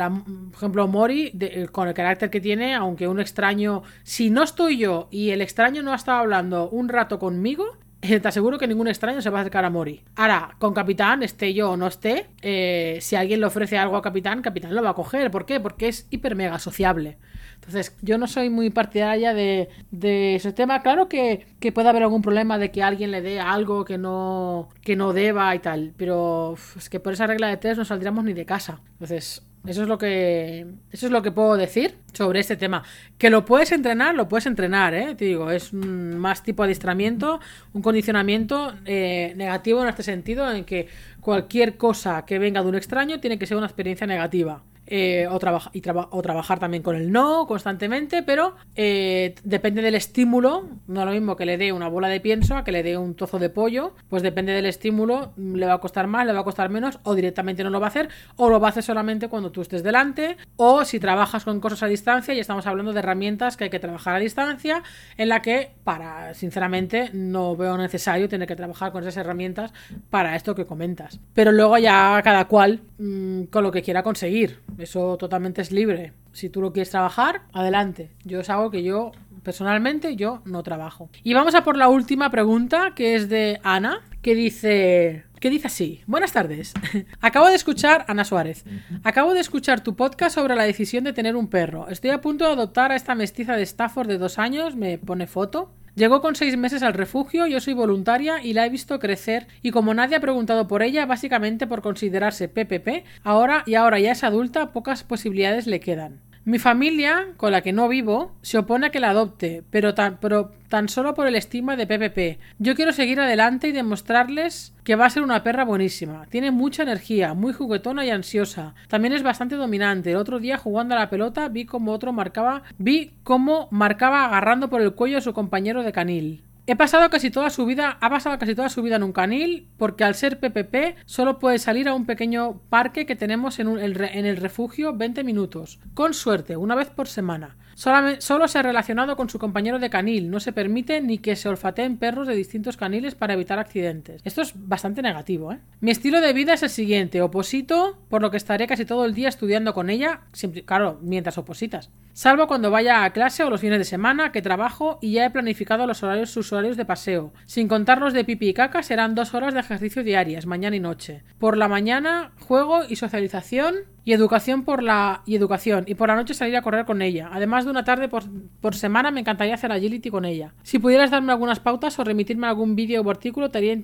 ejemplo, 0.54 0.86
Mori, 0.86 1.30
de- 1.34 1.68
con 1.72 1.88
el 1.88 1.94
carácter 1.94 2.30
que 2.30 2.40
tiene, 2.40 2.74
aunque 2.74 3.08
un 3.08 3.18
extraño, 3.20 3.82
si 4.04 4.30
no 4.30 4.42
estoy 4.44 4.78
yo 4.78 5.08
y 5.10 5.30
el 5.30 5.40
extraño 5.40 5.82
no 5.82 5.92
ha 5.92 5.96
estado 5.96 6.18
hablando 6.18 6.68
un 6.70 6.88
rato 6.88 7.18
conmigo, 7.18 7.64
eh, 7.66 7.83
te 8.22 8.28
aseguro 8.28 8.58
que 8.58 8.66
ningún 8.66 8.88
extraño 8.88 9.20
se 9.22 9.30
va 9.30 9.38
a 9.38 9.40
acercar 9.42 9.64
a 9.64 9.70
Mori. 9.70 10.02
Ahora, 10.16 10.56
con 10.58 10.74
Capitán, 10.74 11.22
esté 11.22 11.54
yo 11.54 11.70
o 11.70 11.76
no 11.76 11.86
esté, 11.86 12.28
eh, 12.42 12.98
si 13.00 13.16
alguien 13.16 13.40
le 13.40 13.46
ofrece 13.46 13.78
algo 13.78 13.96
a 13.96 14.02
Capitán, 14.02 14.42
Capitán 14.42 14.74
lo 14.74 14.82
va 14.82 14.90
a 14.90 14.94
coger. 14.94 15.30
¿Por 15.30 15.46
qué? 15.46 15.60
Porque 15.60 15.88
es 15.88 16.06
hiper 16.10 16.36
mega 16.36 16.58
sociable. 16.58 17.18
Entonces, 17.54 17.96
yo 18.02 18.18
no 18.18 18.26
soy 18.26 18.50
muy 18.50 18.68
partidaria 18.70 19.32
de, 19.32 19.68
de 19.90 20.34
ese 20.34 20.52
tema. 20.52 20.82
Claro 20.82 21.08
que, 21.08 21.46
que 21.60 21.72
puede 21.72 21.88
haber 21.88 22.02
algún 22.02 22.20
problema 22.20 22.58
de 22.58 22.70
que 22.70 22.82
alguien 22.82 23.10
le 23.10 23.22
dé 23.22 23.40
algo 23.40 23.84
que 23.84 23.96
no, 23.96 24.68
que 24.82 24.96
no 24.96 25.12
deba 25.12 25.54
y 25.54 25.60
tal, 25.60 25.94
pero 25.96 26.56
es 26.76 26.90
que 26.90 27.00
por 27.00 27.14
esa 27.14 27.26
regla 27.26 27.48
de 27.48 27.56
tres 27.56 27.78
no 27.78 27.84
saldríamos 27.84 28.24
ni 28.24 28.34
de 28.34 28.44
casa. 28.44 28.82
Entonces, 28.92 29.42
eso 29.66 29.82
es 29.82 29.88
lo 29.88 29.96
que 29.96 30.66
eso 30.90 31.06
es 31.06 31.12
lo 31.12 31.22
que 31.22 31.32
puedo 31.32 31.56
decir 31.56 31.96
sobre 32.12 32.40
este 32.40 32.56
tema. 32.56 32.82
Que 33.16 33.30
lo 33.30 33.44
puedes 33.44 33.72
entrenar, 33.72 34.14
lo 34.14 34.28
puedes 34.28 34.46
entrenar, 34.46 34.94
¿eh? 34.94 35.14
Te 35.14 35.24
digo, 35.24 35.50
es 35.50 35.72
más 35.72 36.42
tipo 36.42 36.62
de 36.62 36.68
adiestramiento, 36.68 37.40
un 37.72 37.82
condicionamiento 37.82 38.74
eh, 38.84 39.32
negativo 39.36 39.82
en 39.82 39.88
este 39.88 40.02
sentido, 40.02 40.50
en 40.52 40.64
que 40.64 40.88
cualquier 41.20 41.76
cosa 41.76 42.24
que 42.26 42.38
venga 42.38 42.62
de 42.62 42.68
un 42.68 42.74
extraño 42.74 43.20
tiene 43.20 43.38
que 43.38 43.46
ser 43.46 43.56
una 43.56 43.66
experiencia 43.66 44.06
negativa. 44.06 44.62
Eh, 44.86 45.26
o, 45.30 45.38
trabajar 45.38 46.58
también 46.58 46.82
con 46.82 46.94
el 46.96 47.10
no 47.10 47.46
constantemente, 47.46 48.22
pero 48.22 48.54
eh, 48.74 49.34
depende 49.42 49.80
del 49.80 49.94
estímulo. 49.94 50.68
No 50.86 51.00
es 51.00 51.06
lo 51.06 51.12
mismo 51.12 51.36
que 51.36 51.46
le 51.46 51.56
dé 51.56 51.72
una 51.72 51.88
bola 51.88 52.08
de 52.08 52.20
pienso 52.20 52.56
a 52.56 52.64
que 52.64 52.72
le 52.72 52.82
dé 52.82 52.98
un 52.98 53.14
trozo 53.14 53.38
de 53.38 53.48
pollo, 53.48 53.94
pues 54.08 54.22
depende 54.22 54.52
del 54.52 54.66
estímulo, 54.66 55.32
mm, 55.36 55.54
le 55.54 55.66
va 55.66 55.74
a 55.74 55.78
costar 55.78 56.06
más, 56.06 56.26
le 56.26 56.32
va 56.32 56.40
a 56.40 56.44
costar 56.44 56.68
menos, 56.68 56.98
o 57.04 57.14
directamente 57.14 57.64
no 57.64 57.70
lo 57.70 57.80
va 57.80 57.86
a 57.86 57.88
hacer, 57.88 58.08
o 58.36 58.50
lo 58.50 58.60
va 58.60 58.68
a 58.68 58.70
hacer 58.70 58.82
solamente 58.82 59.28
cuando 59.28 59.50
tú 59.50 59.62
estés 59.62 59.82
delante, 59.82 60.36
o 60.56 60.84
si 60.84 61.00
trabajas 61.00 61.44
con 61.44 61.60
cosas 61.60 61.82
a 61.82 61.86
distancia, 61.86 62.34
y 62.34 62.40
estamos 62.40 62.66
hablando 62.66 62.92
de 62.92 62.98
herramientas 62.98 63.56
que 63.56 63.64
hay 63.64 63.70
que 63.70 63.80
trabajar 63.80 64.16
a 64.16 64.18
distancia, 64.18 64.82
en 65.16 65.28
la 65.30 65.40
que, 65.40 65.70
para, 65.84 66.34
sinceramente, 66.34 67.10
no 67.14 67.56
veo 67.56 67.78
necesario 67.78 68.28
tener 68.28 68.46
que 68.46 68.56
trabajar 68.56 68.92
con 68.92 69.02
esas 69.02 69.16
herramientas 69.16 69.72
para 70.10 70.36
esto 70.36 70.54
que 70.54 70.66
comentas. 70.66 71.20
Pero 71.32 71.52
luego 71.52 71.78
ya 71.78 72.20
cada 72.22 72.46
cual 72.46 72.80
mm, 72.98 73.44
con 73.44 73.62
lo 73.62 73.72
que 73.72 73.82
quiera 73.82 74.02
conseguir. 74.02 74.60
Eso 74.78 75.16
totalmente 75.16 75.62
es 75.62 75.72
libre. 75.72 76.12
Si 76.32 76.48
tú 76.48 76.60
lo 76.60 76.72
quieres 76.72 76.90
trabajar, 76.90 77.42
adelante. 77.52 78.10
Yo 78.24 78.40
es 78.40 78.50
algo 78.50 78.70
que 78.70 78.82
yo, 78.82 79.12
personalmente, 79.42 80.16
yo 80.16 80.42
no 80.44 80.62
trabajo. 80.62 81.10
Y 81.22 81.34
vamos 81.34 81.54
a 81.54 81.64
por 81.64 81.76
la 81.76 81.88
última 81.88 82.30
pregunta, 82.30 82.92
que 82.94 83.14
es 83.14 83.28
de 83.28 83.60
Ana, 83.62 84.02
que 84.22 84.34
dice... 84.34 85.24
Que 85.38 85.50
dice 85.50 85.66
así. 85.66 86.02
Buenas 86.06 86.32
tardes. 86.32 86.72
Acabo 87.20 87.48
de 87.48 87.54
escuchar, 87.54 88.06
Ana 88.08 88.24
Suárez, 88.24 88.64
acabo 89.02 89.34
de 89.34 89.40
escuchar 89.40 89.82
tu 89.82 89.94
podcast 89.94 90.34
sobre 90.34 90.56
la 90.56 90.62
decisión 90.62 91.04
de 91.04 91.12
tener 91.12 91.36
un 91.36 91.48
perro. 91.48 91.86
Estoy 91.90 92.10
a 92.10 92.22
punto 92.22 92.46
de 92.46 92.52
adoptar 92.52 92.92
a 92.92 92.96
esta 92.96 93.14
mestiza 93.14 93.54
de 93.54 93.62
Stafford 93.62 94.08
de 94.08 94.16
dos 94.16 94.38
años, 94.38 94.74
me 94.74 94.96
pone 94.96 95.26
foto. 95.26 95.70
Llegó 95.96 96.20
con 96.20 96.34
seis 96.34 96.56
meses 96.56 96.82
al 96.82 96.92
refugio, 96.92 97.46
yo 97.46 97.60
soy 97.60 97.72
voluntaria 97.72 98.42
y 98.42 98.52
la 98.52 98.66
he 98.66 98.68
visto 98.68 98.98
crecer 98.98 99.46
y 99.62 99.70
como 99.70 99.94
nadie 99.94 100.16
ha 100.16 100.20
preguntado 100.20 100.66
por 100.66 100.82
ella, 100.82 101.06
básicamente 101.06 101.68
por 101.68 101.82
considerarse 101.82 102.48
PPP, 102.48 103.04
ahora 103.22 103.62
y 103.64 103.76
ahora 103.76 104.00
ya 104.00 104.10
es 104.10 104.24
adulta, 104.24 104.72
pocas 104.72 105.04
posibilidades 105.04 105.68
le 105.68 105.78
quedan. 105.78 106.20
Mi 106.46 106.58
familia, 106.58 107.28
con 107.38 107.52
la 107.52 107.62
que 107.62 107.72
no 107.72 107.88
vivo, 107.88 108.32
se 108.42 108.58
opone 108.58 108.86
a 108.86 108.90
que 108.90 109.00
la 109.00 109.08
adopte, 109.10 109.62
pero 109.70 109.94
tan, 109.94 110.18
pero 110.20 110.52
tan 110.68 110.90
solo 110.90 111.14
por 111.14 111.26
el 111.26 111.36
estigma 111.36 111.74
de 111.74 111.86
PPP. 111.86 112.38
Yo 112.58 112.74
quiero 112.74 112.92
seguir 112.92 113.18
adelante 113.18 113.68
y 113.68 113.72
demostrarles 113.72 114.74
que 114.84 114.94
va 114.94 115.06
a 115.06 115.10
ser 115.10 115.22
una 115.22 115.42
perra 115.42 115.64
buenísima. 115.64 116.26
Tiene 116.26 116.50
mucha 116.50 116.82
energía, 116.82 117.32
muy 117.32 117.54
juguetona 117.54 118.04
y 118.04 118.10
ansiosa. 118.10 118.74
También 118.88 119.14
es 119.14 119.22
bastante 119.22 119.56
dominante. 119.56 120.10
El 120.10 120.18
otro 120.18 120.38
día 120.38 120.58
jugando 120.58 120.94
a 120.94 120.98
la 120.98 121.08
pelota 121.08 121.48
vi 121.48 121.64
como 121.64 121.92
otro 121.92 122.12
marcaba, 122.12 122.62
vi 122.76 123.12
cómo 123.22 123.68
marcaba 123.70 124.26
agarrando 124.26 124.68
por 124.68 124.82
el 124.82 124.92
cuello 124.92 125.16
a 125.16 125.22
su 125.22 125.32
compañero 125.32 125.82
de 125.82 125.92
canil. 125.92 126.42
He 126.66 126.76
pasado 126.76 127.10
casi 127.10 127.30
toda 127.30 127.50
su 127.50 127.66
vida, 127.66 127.98
ha 128.00 128.08
pasado 128.08 128.38
casi 128.38 128.54
toda 128.54 128.70
su 128.70 128.80
vida 128.82 128.96
en 128.96 129.02
un 129.02 129.12
canil, 129.12 129.68
porque 129.76 130.02
al 130.02 130.14
ser 130.14 130.40
PPP 130.40 130.96
solo 131.04 131.38
puede 131.38 131.58
salir 131.58 131.88
a 131.88 131.94
un 131.94 132.06
pequeño 132.06 132.62
parque 132.70 133.04
que 133.04 133.16
tenemos 133.16 133.58
en, 133.58 133.68
el 133.68 134.36
refugio 134.38 134.94
20 134.94 135.24
minutos. 135.24 135.78
Con 135.92 136.14
suerte, 136.14 136.56
una 136.56 136.74
vez 136.74 136.88
por 136.88 137.06
semana. 137.06 137.58
Solo 137.74 138.48
se 138.48 138.58
ha 138.58 138.62
relacionado 138.62 139.14
con 139.14 139.28
su 139.28 139.38
compañero 139.38 139.78
de 139.78 139.90
canil. 139.90 140.30
No 140.30 140.40
se 140.40 140.52
permite 140.52 141.02
ni 141.02 141.18
que 141.18 141.36
se 141.36 141.50
olfateen 141.50 141.98
perros 141.98 142.26
de 142.26 142.34
distintos 142.34 142.78
caniles 142.78 143.14
para 143.14 143.34
evitar 143.34 143.58
accidentes. 143.58 144.22
Esto 144.24 144.40
es 144.40 144.54
bastante 144.56 145.02
negativo, 145.02 145.52
¿eh? 145.52 145.58
Mi 145.80 145.90
estilo 145.90 146.22
de 146.22 146.32
vida 146.32 146.54
es 146.54 146.62
el 146.62 146.70
siguiente: 146.70 147.20
oposito, 147.20 147.98
por 148.08 148.22
lo 148.22 148.30
que 148.30 148.38
estaré 148.38 148.66
casi 148.66 148.86
todo 148.86 149.04
el 149.04 149.12
día 149.12 149.28
estudiando 149.28 149.74
con 149.74 149.90
ella, 149.90 150.22
claro, 150.64 150.98
mientras 151.02 151.36
opositas. 151.36 151.90
Salvo 152.14 152.46
cuando 152.46 152.70
vaya 152.70 153.02
a 153.02 153.12
clase 153.12 153.42
o 153.42 153.50
los 153.50 153.60
fines 153.60 153.78
de 153.78 153.84
semana, 153.84 154.30
que 154.30 154.40
trabajo 154.40 155.00
y 155.02 155.14
ya 155.14 155.26
he 155.26 155.30
planificado 155.30 155.84
los 155.84 156.04
horarios 156.04 156.30
sus 156.30 156.52
horarios 156.52 156.76
de 156.76 156.84
paseo. 156.84 157.32
Sin 157.44 157.66
contar 157.66 157.98
los 157.98 158.12
de 158.12 158.24
pipi 158.24 158.50
y 158.50 158.54
caca, 158.54 158.84
serán 158.84 159.16
dos 159.16 159.34
horas 159.34 159.52
de 159.52 159.58
ejercicio 159.58 160.04
diarias, 160.04 160.46
mañana 160.46 160.76
y 160.76 160.80
noche. 160.80 161.24
Por 161.40 161.56
la 161.56 161.66
mañana, 161.66 162.30
juego 162.38 162.82
y 162.88 162.94
socialización 162.94 163.74
y 164.04 164.12
educación 164.12 164.64
por 164.64 164.82
la 164.82 165.22
y 165.26 165.34
educación 165.34 165.84
y 165.88 165.94
por 165.96 166.08
la 166.08 166.14
noche 166.14 166.34
salir 166.34 166.56
a 166.56 166.62
correr 166.62 166.84
con 166.84 167.02
ella. 167.02 167.30
Además 167.32 167.64
de 167.64 167.72
una 167.72 167.84
tarde 167.84 168.08
por, 168.08 168.22
por 168.60 168.76
semana 168.76 169.10
me 169.10 169.20
encantaría 169.20 169.54
hacer 169.54 169.72
agility 169.72 170.10
con 170.10 170.24
ella. 170.24 170.54
Si 170.62 170.78
pudieras 170.78 171.10
darme 171.10 171.32
algunas 171.32 171.58
pautas 171.58 171.98
o 171.98 172.04
remitirme 172.04 172.46
algún 172.46 172.76
vídeo 172.76 173.02
o 173.02 173.10
artículo 173.10 173.50
te 173.50 173.82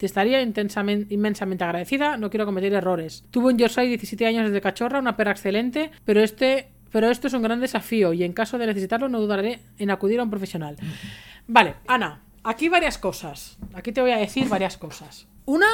estaría 0.00 0.42
intensamente, 0.42 1.12
inmensamente 1.12 1.64
agradecida. 1.64 2.18
No 2.18 2.30
quiero 2.30 2.46
cometer 2.46 2.72
errores. 2.72 3.24
Tuve 3.32 3.52
un 3.52 3.58
Yorkshire 3.58 3.88
17 3.88 4.26
años 4.26 4.46
desde 4.46 4.60
cachorra, 4.60 5.00
una 5.00 5.16
perra 5.16 5.32
excelente, 5.32 5.90
pero 6.04 6.20
este 6.20 6.68
pero 6.94 7.10
esto 7.10 7.26
es 7.26 7.32
un 7.32 7.42
gran 7.42 7.58
desafío 7.58 8.12
y 8.12 8.22
en 8.22 8.32
caso 8.32 8.56
de 8.56 8.68
necesitarlo 8.68 9.08
no 9.08 9.20
dudaré 9.20 9.58
en 9.78 9.90
acudir 9.90 10.20
a 10.20 10.22
un 10.22 10.30
profesional. 10.30 10.76
Vale, 11.48 11.74
Ana, 11.88 12.22
aquí 12.44 12.68
varias 12.68 12.98
cosas. 12.98 13.58
Aquí 13.72 13.90
te 13.90 14.00
voy 14.00 14.12
a 14.12 14.16
decir 14.16 14.48
varias 14.48 14.76
cosas. 14.76 15.26
Una 15.44 15.66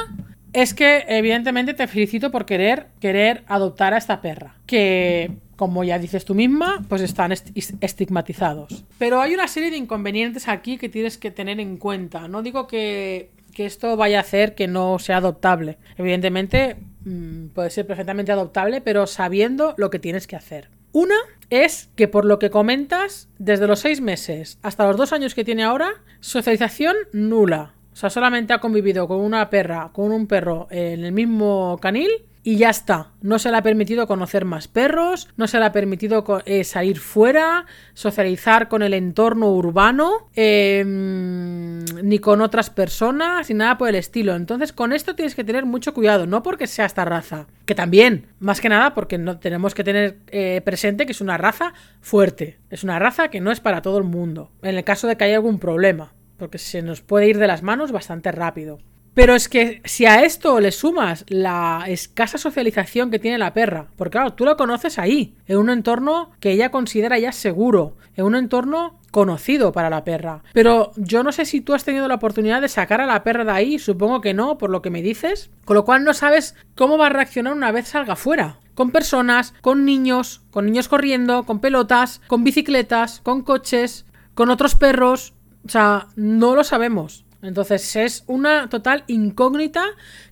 es 0.51 0.73
que 0.73 1.05
evidentemente 1.07 1.75
te 1.75 1.85
felicito 1.85 2.31
por 2.31 2.47
querer 2.47 2.87
querer 2.99 3.43
adoptar 3.45 3.93
a 3.93 3.99
esta 3.99 4.19
perra, 4.19 4.55
que 4.65 5.29
como 5.57 5.83
ya 5.83 5.99
dices 5.99 6.25
tú 6.25 6.33
misma, 6.33 6.83
pues 6.89 7.03
están 7.03 7.31
estigmatizados. 7.31 8.83
Pero 8.97 9.21
hay 9.21 9.35
una 9.35 9.47
serie 9.47 9.69
de 9.69 9.77
inconvenientes 9.77 10.47
aquí 10.47 10.79
que 10.79 10.89
tienes 10.89 11.19
que 11.19 11.29
tener 11.29 11.59
en 11.59 11.77
cuenta. 11.77 12.27
No 12.29 12.41
digo 12.41 12.65
que 12.65 13.29
que 13.53 13.65
esto 13.65 13.95
vaya 13.95 14.17
a 14.17 14.21
hacer 14.21 14.55
que 14.55 14.67
no 14.67 14.97
sea 14.97 15.17
adoptable. 15.17 15.77
Evidentemente 15.97 16.77
mm, 17.05 17.47
puede 17.49 17.69
ser 17.69 17.85
perfectamente 17.85 18.31
adoptable, 18.31 18.81
pero 18.81 19.05
sabiendo 19.05 19.75
lo 19.77 19.91
que 19.91 19.99
tienes 19.99 20.25
que 20.25 20.35
hacer. 20.35 20.69
Una 20.93 21.15
es 21.49 21.89
que 21.95 22.07
por 22.07 22.25
lo 22.25 22.39
que 22.39 22.49
comentas, 22.49 23.29
desde 23.37 23.67
los 23.67 23.79
seis 23.79 24.01
meses 24.01 24.59
hasta 24.61 24.87
los 24.87 24.97
dos 24.97 25.13
años 25.13 25.35
que 25.35 25.43
tiene 25.43 25.63
ahora, 25.63 26.01
socialización 26.19 26.95
nula. 27.13 27.73
O 27.93 27.95
sea, 27.95 28.09
solamente 28.09 28.53
ha 28.53 28.59
convivido 28.59 29.07
con 29.07 29.19
una 29.19 29.49
perra, 29.49 29.91
con 29.93 30.11
un 30.11 30.27
perro 30.27 30.67
en 30.69 31.03
el 31.03 31.11
mismo 31.11 31.77
canil 31.81 32.09
y 32.43 32.57
ya 32.57 32.69
está. 32.69 33.11
No 33.21 33.39
se 33.39 33.51
le 33.51 33.57
ha 33.57 33.63
permitido 33.63 34.07
conocer 34.07 34.45
más 34.45 34.67
perros, 34.67 35.27
no 35.37 35.47
se 35.47 35.59
le 35.59 35.65
ha 35.65 35.71
permitido 35.71 36.25
eh, 36.45 36.63
salir 36.63 36.99
fuera, 36.99 37.65
socializar 37.93 38.67
con 38.67 38.81
el 38.81 38.93
entorno 38.93 39.51
urbano, 39.51 40.29
eh, 40.35 40.83
ni 40.85 42.19
con 42.19 42.41
otras 42.41 42.69
personas, 42.69 43.49
ni 43.49 43.55
nada 43.55 43.77
por 43.77 43.89
el 43.89 43.95
estilo. 43.95 44.35
Entonces, 44.35 44.73
con 44.73 44.93
esto 44.93 45.15
tienes 45.15 45.35
que 45.35 45.43
tener 45.43 45.65
mucho 45.65 45.93
cuidado, 45.93 46.25
no 46.25 46.41
porque 46.41 46.67
sea 46.67 46.85
esta 46.85 47.05
raza, 47.05 47.47
que 47.65 47.75
también, 47.75 48.27
más 48.39 48.59
que 48.59 48.69
nada 48.69 48.93
porque 48.93 49.17
no 49.17 49.39
tenemos 49.39 49.75
que 49.75 49.83
tener 49.83 50.17
eh, 50.27 50.61
presente 50.63 51.05
que 51.05 51.11
es 51.11 51.21
una 51.21 51.37
raza 51.37 51.73
fuerte, 52.01 52.59
es 52.69 52.83
una 52.83 52.97
raza 52.99 53.29
que 53.29 53.41
no 53.41 53.51
es 53.51 53.59
para 53.59 53.81
todo 53.81 53.97
el 53.97 54.03
mundo, 54.03 54.51
en 54.63 54.75
el 54.75 54.83
caso 54.83 55.07
de 55.07 55.15
que 55.15 55.25
haya 55.25 55.35
algún 55.35 55.59
problema, 55.59 56.13
porque 56.37 56.57
se 56.57 56.81
nos 56.81 57.01
puede 57.01 57.27
ir 57.27 57.37
de 57.37 57.47
las 57.47 57.61
manos 57.61 57.91
bastante 57.91 58.31
rápido. 58.31 58.79
Pero 59.13 59.35
es 59.35 59.49
que 59.49 59.81
si 59.83 60.05
a 60.05 60.23
esto 60.23 60.59
le 60.59 60.71
sumas 60.71 61.25
la 61.27 61.83
escasa 61.87 62.37
socialización 62.37 63.11
que 63.11 63.19
tiene 63.19 63.37
la 63.37 63.53
perra, 63.53 63.87
porque 63.97 64.11
claro, 64.11 64.33
tú 64.33 64.45
lo 64.45 64.55
conoces 64.55 64.97
ahí, 64.99 65.35
en 65.47 65.57
un 65.57 65.69
entorno 65.69 66.31
que 66.39 66.51
ella 66.51 66.71
considera 66.71 67.19
ya 67.19 67.33
seguro, 67.33 67.97
en 68.15 68.25
un 68.25 68.35
entorno 68.35 68.99
conocido 69.11 69.73
para 69.73 69.89
la 69.89 70.05
perra. 70.05 70.43
Pero 70.53 70.93
yo 70.95 71.23
no 71.23 71.33
sé 71.33 71.43
si 71.45 71.59
tú 71.59 71.73
has 71.73 71.83
tenido 71.83 72.07
la 72.07 72.15
oportunidad 72.15 72.61
de 72.61 72.69
sacar 72.69 73.01
a 73.01 73.05
la 73.05 73.23
perra 73.23 73.43
de 73.43 73.51
ahí, 73.51 73.79
supongo 73.79 74.21
que 74.21 74.33
no, 74.33 74.57
por 74.57 74.69
lo 74.69 74.81
que 74.81 74.89
me 74.89 75.01
dices, 75.01 75.51
con 75.65 75.75
lo 75.75 75.83
cual 75.83 76.05
no 76.05 76.13
sabes 76.13 76.55
cómo 76.75 76.97
va 76.97 77.07
a 77.07 77.09
reaccionar 77.09 77.53
una 77.53 77.71
vez 77.71 77.89
salga 77.89 78.15
fuera. 78.15 78.59
Con 78.73 78.91
personas, 78.91 79.53
con 79.61 79.83
niños, 79.83 80.41
con 80.49 80.65
niños 80.65 80.87
corriendo, 80.87 81.43
con 81.43 81.59
pelotas, 81.59 82.21
con 82.27 82.45
bicicletas, 82.45 83.19
con 83.19 83.41
coches, 83.41 84.05
con 84.33 84.49
otros 84.49 84.75
perros. 84.75 85.33
O 85.65 85.69
sea, 85.69 86.07
no 86.15 86.55
lo 86.55 86.63
sabemos. 86.63 87.25
Entonces 87.41 87.95
es 87.95 88.23
una 88.27 88.69
total 88.69 89.03
incógnita 89.07 89.83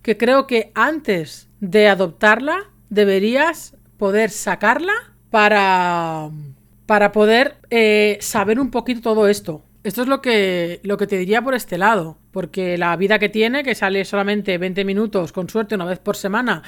que 0.01 0.17
creo 0.17 0.47
que 0.47 0.71
antes 0.75 1.49
de 1.59 1.87
adoptarla 1.87 2.69
deberías 2.89 3.75
poder 3.97 4.29
sacarla 4.29 4.93
para, 5.29 6.29
para 6.85 7.11
poder 7.11 7.57
eh, 7.69 8.17
saber 8.21 8.59
un 8.59 8.71
poquito 8.71 9.01
todo 9.01 9.27
esto. 9.27 9.63
Esto 9.83 10.01
es 10.01 10.07
lo 10.09 10.21
que, 10.21 10.81
lo 10.83 10.97
que 10.97 11.07
te 11.07 11.17
diría 11.17 11.41
por 11.41 11.55
este 11.55 11.77
lado, 11.77 12.17
porque 12.31 12.77
la 12.77 12.95
vida 12.97 13.17
que 13.17 13.29
tiene, 13.29 13.63
que 13.63 13.75
sale 13.75 14.03
solamente 14.03 14.57
20 14.57 14.83
minutos, 14.83 15.31
con 15.31 15.47
suerte, 15.47 15.75
una 15.75 15.85
vez 15.85 15.99
por 15.99 16.17
semana, 16.17 16.63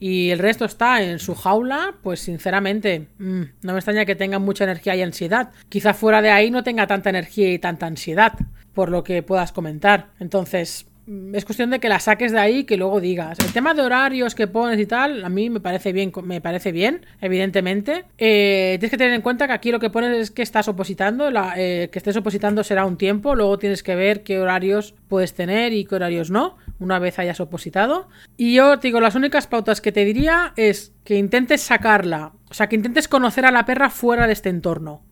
y 0.00 0.30
el 0.30 0.40
resto 0.40 0.64
está 0.64 1.00
en 1.00 1.20
su 1.20 1.36
jaula, 1.36 1.94
pues 2.02 2.20
sinceramente 2.20 3.06
mm, 3.18 3.42
no 3.62 3.72
me 3.72 3.78
extraña 3.78 4.04
que 4.04 4.16
tenga 4.16 4.40
mucha 4.40 4.64
energía 4.64 4.96
y 4.96 5.02
ansiedad. 5.02 5.52
Quizá 5.68 5.94
fuera 5.94 6.20
de 6.20 6.30
ahí 6.30 6.50
no 6.50 6.64
tenga 6.64 6.88
tanta 6.88 7.10
energía 7.10 7.52
y 7.52 7.58
tanta 7.60 7.86
ansiedad, 7.86 8.32
por 8.76 8.90
lo 8.90 9.02
que 9.02 9.22
puedas 9.22 9.52
comentar. 9.52 10.08
Entonces, 10.20 10.86
es 11.32 11.44
cuestión 11.46 11.70
de 11.70 11.80
que 11.80 11.88
la 11.88 11.98
saques 11.98 12.30
de 12.30 12.38
ahí 12.38 12.58
y 12.58 12.64
que 12.64 12.76
luego 12.76 13.00
digas. 13.00 13.38
El 13.38 13.50
tema 13.54 13.72
de 13.72 13.80
horarios 13.80 14.34
que 14.34 14.48
pones 14.48 14.78
y 14.78 14.84
tal, 14.84 15.24
a 15.24 15.30
mí 15.30 15.48
me 15.48 15.60
parece 15.60 15.94
bien, 15.94 16.12
me 16.24 16.42
parece 16.42 16.72
bien, 16.72 17.06
evidentemente. 17.22 18.04
Eh, 18.18 18.76
tienes 18.78 18.90
que 18.90 18.98
tener 18.98 19.14
en 19.14 19.22
cuenta 19.22 19.46
que 19.46 19.54
aquí 19.54 19.72
lo 19.72 19.80
que 19.80 19.88
pones 19.88 20.18
es 20.18 20.30
que 20.30 20.42
estás 20.42 20.68
opositando, 20.68 21.30
eh, 21.56 21.88
que 21.90 21.98
estés 21.98 22.18
opositando 22.18 22.62
será 22.62 22.84
un 22.84 22.98
tiempo, 22.98 23.34
luego 23.34 23.58
tienes 23.58 23.82
que 23.82 23.94
ver 23.96 24.22
qué 24.24 24.40
horarios 24.40 24.94
puedes 25.08 25.32
tener 25.32 25.72
y 25.72 25.86
qué 25.86 25.94
horarios 25.94 26.30
no, 26.30 26.58
una 26.78 26.98
vez 26.98 27.18
hayas 27.18 27.40
opositado. 27.40 28.10
Y 28.36 28.56
yo 28.56 28.78
te 28.78 28.88
digo, 28.88 29.00
las 29.00 29.14
únicas 29.14 29.46
pautas 29.46 29.80
que 29.80 29.92
te 29.92 30.04
diría 30.04 30.52
es 30.56 30.92
que 31.02 31.16
intentes 31.16 31.62
sacarla, 31.62 32.32
o 32.50 32.54
sea, 32.54 32.68
que 32.68 32.76
intentes 32.76 33.08
conocer 33.08 33.46
a 33.46 33.50
la 33.50 33.64
perra 33.64 33.88
fuera 33.88 34.26
de 34.26 34.34
este 34.34 34.50
entorno. 34.50 35.02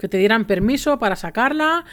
Que 0.00 0.08
te 0.08 0.16
dieran 0.16 0.46
permiso 0.46 0.98
para 0.98 1.16
sacarla, 1.16 1.84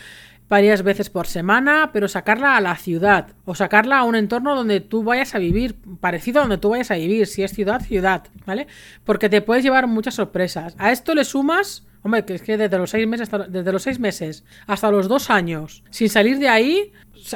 varias 0.48 0.84
veces 0.84 1.10
por 1.10 1.28
semana, 1.28 1.90
pero 1.92 2.08
sacarla 2.08 2.56
a 2.56 2.62
la 2.62 2.76
ciudad 2.76 3.30
o 3.46 3.56
sacarla 3.56 4.00
a 4.00 4.04
un 4.04 4.16
entorno 4.16 4.56
donde 4.56 4.80
tú 4.80 5.04
vayas 5.04 5.34
a 5.36 5.40
vivir, 5.40 5.76
parecido 6.00 6.40
a 6.40 6.44
donde 6.44 6.58
tú 6.58 6.70
vayas 6.70 6.92
a 6.92 6.96
vivir, 6.96 7.26
si 7.28 7.44
es 7.44 7.52
ciudad, 7.52 7.82
ciudad, 7.82 8.28
¿vale? 8.46 8.68
Porque 9.04 9.30
te 9.30 9.42
puedes 9.42 9.64
llevar 9.64 9.88
muchas 9.88 10.16
sorpresas. 10.16 10.76
A 10.78 10.92
esto 10.92 11.16
le 11.16 11.26
sumas, 11.26 11.86
hombre, 12.04 12.26
que 12.26 12.36
es 12.36 12.42
que 12.42 12.58
desde 12.58 12.78
los 12.78 12.92
seis 12.92 13.08
meses 13.08 13.24
hasta, 13.34 13.48
desde 13.48 13.72
los 13.72 13.84
seis 13.84 14.00
meses 14.00 14.44
hasta 14.68 14.92
los 14.92 15.08
dos 15.08 15.30
años, 15.30 15.84
sin 15.90 16.10
salir 16.10 16.38
de 16.38 16.50
ahí, 16.50 16.92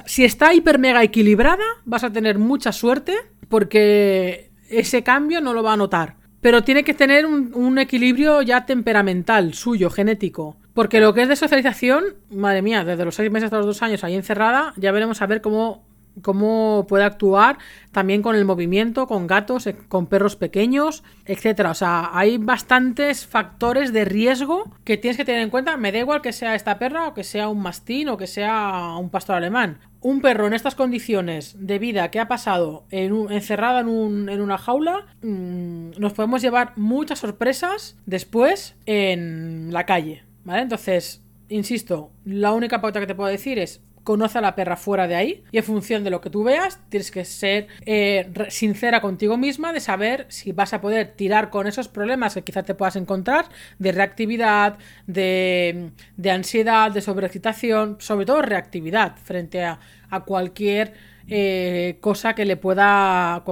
si 0.06 0.24
está 0.24 0.54
hiper 0.54 0.78
mega 0.78 1.02
equilibrada, 1.02 1.64
vas 1.86 2.04
a 2.04 2.12
tener 2.12 2.38
mucha 2.38 2.72
suerte 2.72 3.16
porque 3.48 4.52
ese 4.70 5.02
cambio 5.02 5.42
no 5.42 5.54
lo 5.54 5.64
va 5.64 5.74
a 5.74 5.78
notar. 5.78 6.18
Pero 6.42 6.64
tiene 6.64 6.84
que 6.86 6.94
tener 6.94 7.26
un 7.26 7.80
equilibrio 7.80 8.42
ya 8.44 8.66
temperamental, 8.66 9.54
suyo, 9.56 9.90
genético. 9.90 10.59
Porque 10.74 11.00
lo 11.00 11.14
que 11.14 11.24
es 11.24 11.28
de 11.28 11.36
socialización, 11.36 12.16
madre 12.30 12.62
mía, 12.62 12.84
desde 12.84 13.06
los 13.06 13.16
seis 13.16 13.32
meses 13.32 13.46
hasta 13.46 13.58
los 13.58 13.66
dos 13.66 13.82
años 13.82 14.04
ahí 14.04 14.16
encerrada, 14.16 14.74
ya 14.78 14.92
veremos 14.92 15.22
a 15.22 15.28
ver 15.28 15.42
cómo, 15.42 15.84
cómo 16.22 16.86
puede 16.88 17.04
actuar 17.04 17.58
también 17.92 18.22
con 18.22 18.36
el 18.36 18.46
movimiento, 18.46 19.08
con 19.08 19.28
gatos, 19.28 19.68
eh, 19.68 19.76
con 19.88 20.08
perros 20.08 20.36
pequeños, 20.36 21.04
etcétera. 21.26 21.72
O 21.72 21.74
sea, 21.74 22.12
hay 22.14 22.38
bastantes 22.38 23.26
factores 23.26 23.94
de 23.94 24.06
riesgo 24.06 24.72
que 24.84 24.98
tienes 24.98 25.18
que 25.18 25.26
tener 25.26 25.42
en 25.42 25.50
cuenta. 25.50 25.78
Me 25.78 25.92
da 25.92 26.00
igual 26.00 26.22
que 26.22 26.34
sea 26.34 26.56
esta 26.56 26.78
perra 26.78 27.08
o 27.08 27.14
que 27.14 27.24
sea 27.24 27.50
un 27.50 27.62
mastín 27.62 28.10
o 28.10 28.18
que 28.18 28.28
sea 28.28 28.96
un 29.00 29.10
pastor 29.10 29.36
alemán. 29.36 29.80
Un 30.02 30.22
perro 30.22 30.48
en 30.48 30.54
estas 30.54 30.76
condiciones 30.76 31.56
de 31.60 31.80
vida 31.80 32.10
que 32.10 32.20
ha 32.20 32.28
pasado 32.28 32.86
en 32.90 33.32
encerrado 33.32 33.80
en, 33.80 34.30
en, 34.30 34.42
una 34.42 34.58
jaula, 34.58 35.08
mm, 35.22 36.00
nos 36.00 36.14
podemos 36.14 36.42
llevar 36.42 36.74
muchas 36.78 37.20
sorpresas 37.20 37.98
después 38.06 38.76
en 38.86 39.74
la 39.74 39.86
calle. 39.86 40.29
¿Vale? 40.44 40.62
Entonces, 40.64 41.22
insisto, 41.50 42.12
la 42.26 42.54
única 42.54 42.82
pauta 42.82 43.00
que 43.00 43.08
te 43.08 43.16
puedo 43.16 43.30
decir 43.30 43.60
es 43.60 43.82
conoce 44.04 44.40
a 44.40 44.42
la 44.42 44.56
perra 44.56 44.76
fuera 44.76 45.08
de 45.08 45.16
ahí 45.16 45.44
y 45.52 45.60
en 45.60 45.64
función 45.64 46.04
de 46.04 46.10
lo 46.10 46.20
que 46.20 46.32
tú 46.32 46.44
veas 46.44 46.80
tienes 46.90 47.12
que 47.12 47.26
ser 47.26 47.68
eh, 47.86 48.32
sincera 48.50 49.02
contigo 49.02 49.38
misma 49.38 49.72
de 49.72 49.80
saber 49.80 50.26
si 50.30 50.52
vas 50.52 50.74
a 50.74 50.82
poder 50.82 51.14
tirar 51.16 51.52
con 51.52 51.68
esos 51.68 51.88
problemas 51.88 52.34
que 52.34 52.42
quizás 52.42 52.66
te 52.66 52.74
puedas 52.74 52.96
encontrar 52.96 53.46
de 53.78 53.92
reactividad, 53.92 54.80
de, 55.06 55.92
ansiedad, 56.28 56.92
de 56.92 57.02
sobreexcitación, 57.02 57.98
sobre 58.00 58.26
todo 58.26 58.42
reactividad 58.42 59.16
frente 59.18 59.64
a, 59.64 59.80
cualquier 60.26 60.94
eh, 61.28 61.98
cosa 62.02 62.34
que 62.34 62.44
le 62.46 62.58
pueda 62.58 63.44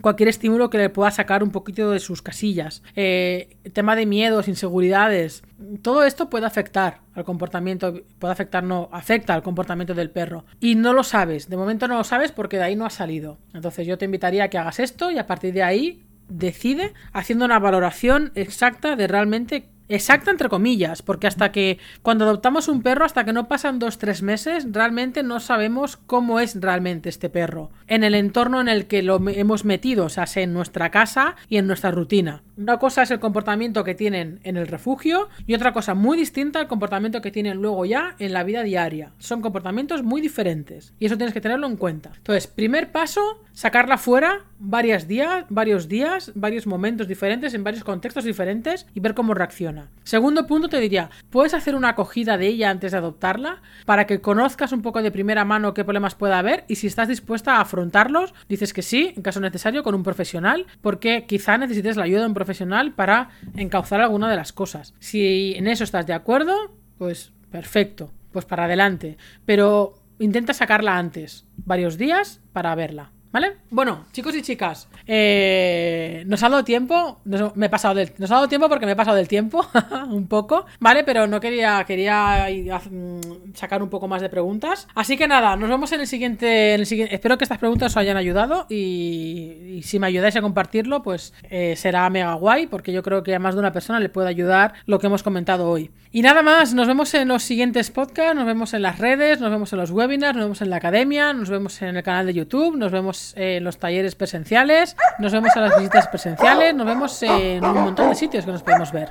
cualquier 0.00 0.28
estímulo 0.28 0.70
que 0.70 0.78
le 0.78 0.90
pueda 0.90 1.10
sacar 1.10 1.42
un 1.42 1.50
poquito 1.50 1.90
de 1.90 2.00
sus 2.00 2.22
casillas. 2.22 2.82
Eh, 2.96 3.56
tema 3.72 3.96
de 3.96 4.06
miedos, 4.06 4.48
inseguridades, 4.48 5.42
todo 5.82 6.04
esto 6.04 6.30
puede 6.30 6.46
afectar 6.46 7.00
al 7.14 7.24
comportamiento, 7.24 8.02
puede 8.18 8.32
afectar, 8.32 8.64
no, 8.64 8.88
afecta 8.92 9.34
al 9.34 9.42
comportamiento 9.42 9.94
del 9.94 10.10
perro. 10.10 10.44
Y 10.60 10.74
no 10.74 10.92
lo 10.92 11.04
sabes, 11.04 11.48
de 11.48 11.56
momento 11.56 11.88
no 11.88 11.96
lo 11.96 12.04
sabes 12.04 12.32
porque 12.32 12.56
de 12.56 12.64
ahí 12.64 12.76
no 12.76 12.86
ha 12.86 12.90
salido. 12.90 13.38
Entonces 13.52 13.86
yo 13.86 13.98
te 13.98 14.04
invitaría 14.04 14.44
a 14.44 14.48
que 14.48 14.58
hagas 14.58 14.80
esto 14.80 15.10
y 15.10 15.18
a 15.18 15.26
partir 15.26 15.52
de 15.54 15.62
ahí 15.62 16.02
decide 16.28 16.94
haciendo 17.12 17.44
una 17.44 17.58
valoración 17.58 18.32
exacta 18.34 18.96
de 18.96 19.06
realmente 19.06 19.68
exacta 19.88 20.30
entre 20.30 20.48
comillas, 20.48 21.02
porque 21.02 21.26
hasta 21.26 21.52
que 21.52 21.78
cuando 22.02 22.24
adoptamos 22.24 22.68
un 22.68 22.82
perro, 22.82 23.04
hasta 23.04 23.24
que 23.24 23.32
no 23.32 23.48
pasan 23.48 23.78
dos, 23.78 23.98
tres 23.98 24.22
meses, 24.22 24.66
realmente 24.70 25.22
no 25.22 25.40
sabemos 25.40 25.96
cómo 25.96 26.40
es 26.40 26.60
realmente 26.60 27.08
este 27.08 27.30
perro, 27.30 27.70
en 27.86 28.04
el 28.04 28.14
entorno 28.14 28.60
en 28.60 28.68
el 28.68 28.86
que 28.86 29.02
lo 29.02 29.16
hemos 29.28 29.64
metido, 29.64 30.06
o 30.06 30.08
sea, 30.08 30.26
en 30.36 30.52
nuestra 30.52 30.90
casa 30.90 31.36
y 31.48 31.58
en 31.58 31.66
nuestra 31.66 31.90
rutina. 31.90 32.42
Una 32.56 32.78
cosa 32.78 33.02
es 33.02 33.10
el 33.10 33.18
comportamiento 33.18 33.82
que 33.82 33.96
tienen 33.96 34.38
en 34.44 34.56
el 34.56 34.68
refugio 34.68 35.28
y 35.44 35.54
otra 35.54 35.72
cosa 35.72 35.94
muy 35.94 36.16
distinta 36.16 36.60
el 36.60 36.68
comportamiento 36.68 37.20
que 37.20 37.32
tienen 37.32 37.60
luego 37.60 37.84
ya 37.84 38.14
en 38.20 38.32
la 38.32 38.44
vida 38.44 38.62
diaria. 38.62 39.10
Son 39.18 39.42
comportamientos 39.42 40.04
muy 40.04 40.20
diferentes 40.20 40.94
y 41.00 41.06
eso 41.06 41.16
tienes 41.16 41.34
que 41.34 41.40
tenerlo 41.40 41.66
en 41.66 41.76
cuenta. 41.76 42.12
Entonces, 42.16 42.46
primer 42.46 42.92
paso, 42.92 43.42
sacarla 43.52 43.98
fuera 43.98 44.44
varios 44.60 45.08
días, 45.08 45.46
varios 45.48 45.88
días, 45.88 46.30
varios 46.36 46.68
momentos 46.68 47.08
diferentes, 47.08 47.54
en 47.54 47.64
varios 47.64 47.82
contextos 47.82 48.22
diferentes 48.22 48.86
y 48.94 49.00
ver 49.00 49.14
cómo 49.14 49.34
reacciona. 49.34 49.90
Segundo 50.04 50.46
punto 50.46 50.68
te 50.68 50.78
diría, 50.78 51.10
puedes 51.30 51.54
hacer 51.54 51.74
una 51.74 51.90
acogida 51.90 52.38
de 52.38 52.46
ella 52.46 52.70
antes 52.70 52.92
de 52.92 52.98
adoptarla 52.98 53.62
para 53.84 54.06
que 54.06 54.20
conozcas 54.20 54.70
un 54.70 54.82
poco 54.82 55.02
de 55.02 55.10
primera 55.10 55.44
mano 55.44 55.74
qué 55.74 55.82
problemas 55.82 56.14
pueda 56.14 56.38
haber 56.38 56.64
y 56.68 56.76
si 56.76 56.86
estás 56.86 57.08
dispuesta 57.08 57.56
a 57.56 57.62
afrontarlos, 57.62 58.32
dices 58.48 58.72
que 58.72 58.82
sí, 58.82 59.12
en 59.16 59.22
caso 59.22 59.40
necesario, 59.40 59.82
con 59.82 59.96
un 59.96 60.04
profesional, 60.04 60.66
porque 60.82 61.26
quizá 61.26 61.58
necesites 61.58 61.96
la 61.96 62.04
ayuda 62.04 62.20
de 62.20 62.26
un 62.28 62.34
profesional 62.34 62.43
para 62.92 63.30
encauzar 63.56 64.00
alguna 64.00 64.30
de 64.30 64.36
las 64.36 64.52
cosas. 64.52 64.94
Si 64.98 65.54
en 65.56 65.66
eso 65.66 65.84
estás 65.84 66.06
de 66.06 66.12
acuerdo, 66.12 66.54
pues 66.98 67.32
perfecto, 67.50 68.12
pues 68.32 68.44
para 68.44 68.64
adelante. 68.64 69.16
Pero 69.46 69.94
intenta 70.18 70.52
sacarla 70.54 70.98
antes, 70.98 71.46
varios 71.56 71.98
días, 71.98 72.40
para 72.52 72.74
verla. 72.74 73.13
¿Vale? 73.34 73.56
Bueno, 73.68 74.04
chicos 74.12 74.36
y 74.36 74.42
chicas, 74.42 74.88
eh, 75.08 76.22
nos 76.28 76.40
ha 76.44 76.48
dado 76.48 76.62
tiempo, 76.62 77.18
nos, 77.24 77.56
me 77.56 77.66
he 77.66 77.68
pasado 77.68 78.00
nos 78.18 78.30
ha 78.30 78.34
dado 78.34 78.46
tiempo 78.46 78.68
porque 78.68 78.86
me 78.86 78.92
he 78.92 78.96
pasado 78.96 79.16
del 79.16 79.26
tiempo 79.26 79.66
un 80.08 80.28
poco, 80.28 80.66
¿vale? 80.78 81.02
Pero 81.02 81.26
no 81.26 81.40
quería, 81.40 81.82
quería 81.84 82.46
mm, 82.88 83.54
sacar 83.54 83.82
un 83.82 83.90
poco 83.90 84.06
más 84.06 84.22
de 84.22 84.28
preguntas. 84.28 84.86
Así 84.94 85.16
que 85.16 85.26
nada, 85.26 85.56
nos 85.56 85.68
vemos 85.68 85.90
en 85.90 86.02
el 86.02 86.06
siguiente, 86.06 86.74
en 86.74 86.80
el 86.82 86.86
siguiente 86.86 87.12
espero 87.12 87.36
que 87.36 87.42
estas 87.42 87.58
preguntas 87.58 87.90
os 87.90 87.96
hayan 87.96 88.16
ayudado 88.16 88.66
y, 88.70 89.80
si 89.82 89.98
me 89.98 90.06
ayudáis 90.06 90.36
a 90.36 90.40
compartirlo, 90.40 91.02
pues 91.02 91.34
eh, 91.50 91.74
será 91.76 92.08
mega 92.10 92.34
guay 92.34 92.68
porque 92.68 92.92
yo 92.92 93.02
creo 93.02 93.24
que 93.24 93.34
a 93.34 93.40
más 93.40 93.54
de 93.56 93.60
una 93.60 93.72
persona 93.72 93.98
le 93.98 94.10
puede 94.10 94.28
ayudar 94.28 94.74
lo 94.86 95.00
que 95.00 95.08
hemos 95.08 95.24
comentado 95.24 95.68
hoy. 95.68 95.90
Y 96.12 96.22
nada 96.22 96.42
más, 96.42 96.72
nos 96.72 96.86
vemos 96.86 97.12
en 97.14 97.26
los 97.26 97.42
siguientes 97.42 97.90
podcasts, 97.90 98.36
nos 98.36 98.46
vemos 98.46 98.72
en 98.74 98.82
las 98.82 99.00
redes, 99.00 99.40
nos 99.40 99.50
vemos 99.50 99.72
en 99.72 99.80
los 99.80 99.90
webinars, 99.90 100.36
nos 100.36 100.44
vemos 100.44 100.62
en 100.62 100.70
la 100.70 100.76
academia, 100.76 101.32
nos 101.32 101.50
vemos 101.50 101.82
en 101.82 101.96
el 101.96 102.04
canal 102.04 102.26
de 102.26 102.34
YouTube, 102.34 102.76
nos 102.76 102.92
vemos 102.92 103.23
en 103.36 103.64
los 103.64 103.78
talleres 103.78 104.14
presenciales, 104.14 104.96
nos 105.18 105.32
vemos 105.32 105.50
en 105.56 105.62
las 105.62 105.76
visitas 105.78 106.08
presenciales, 106.08 106.74
nos 106.74 106.86
vemos 106.86 107.22
en 107.22 107.64
un 107.64 107.74
montón 107.74 108.10
de 108.10 108.14
sitios 108.14 108.44
que 108.44 108.52
nos 108.52 108.62
podemos 108.62 108.92
ver. 108.92 109.08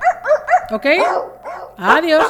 ¿Ok? 0.72 0.86
Adiós. 1.78 2.26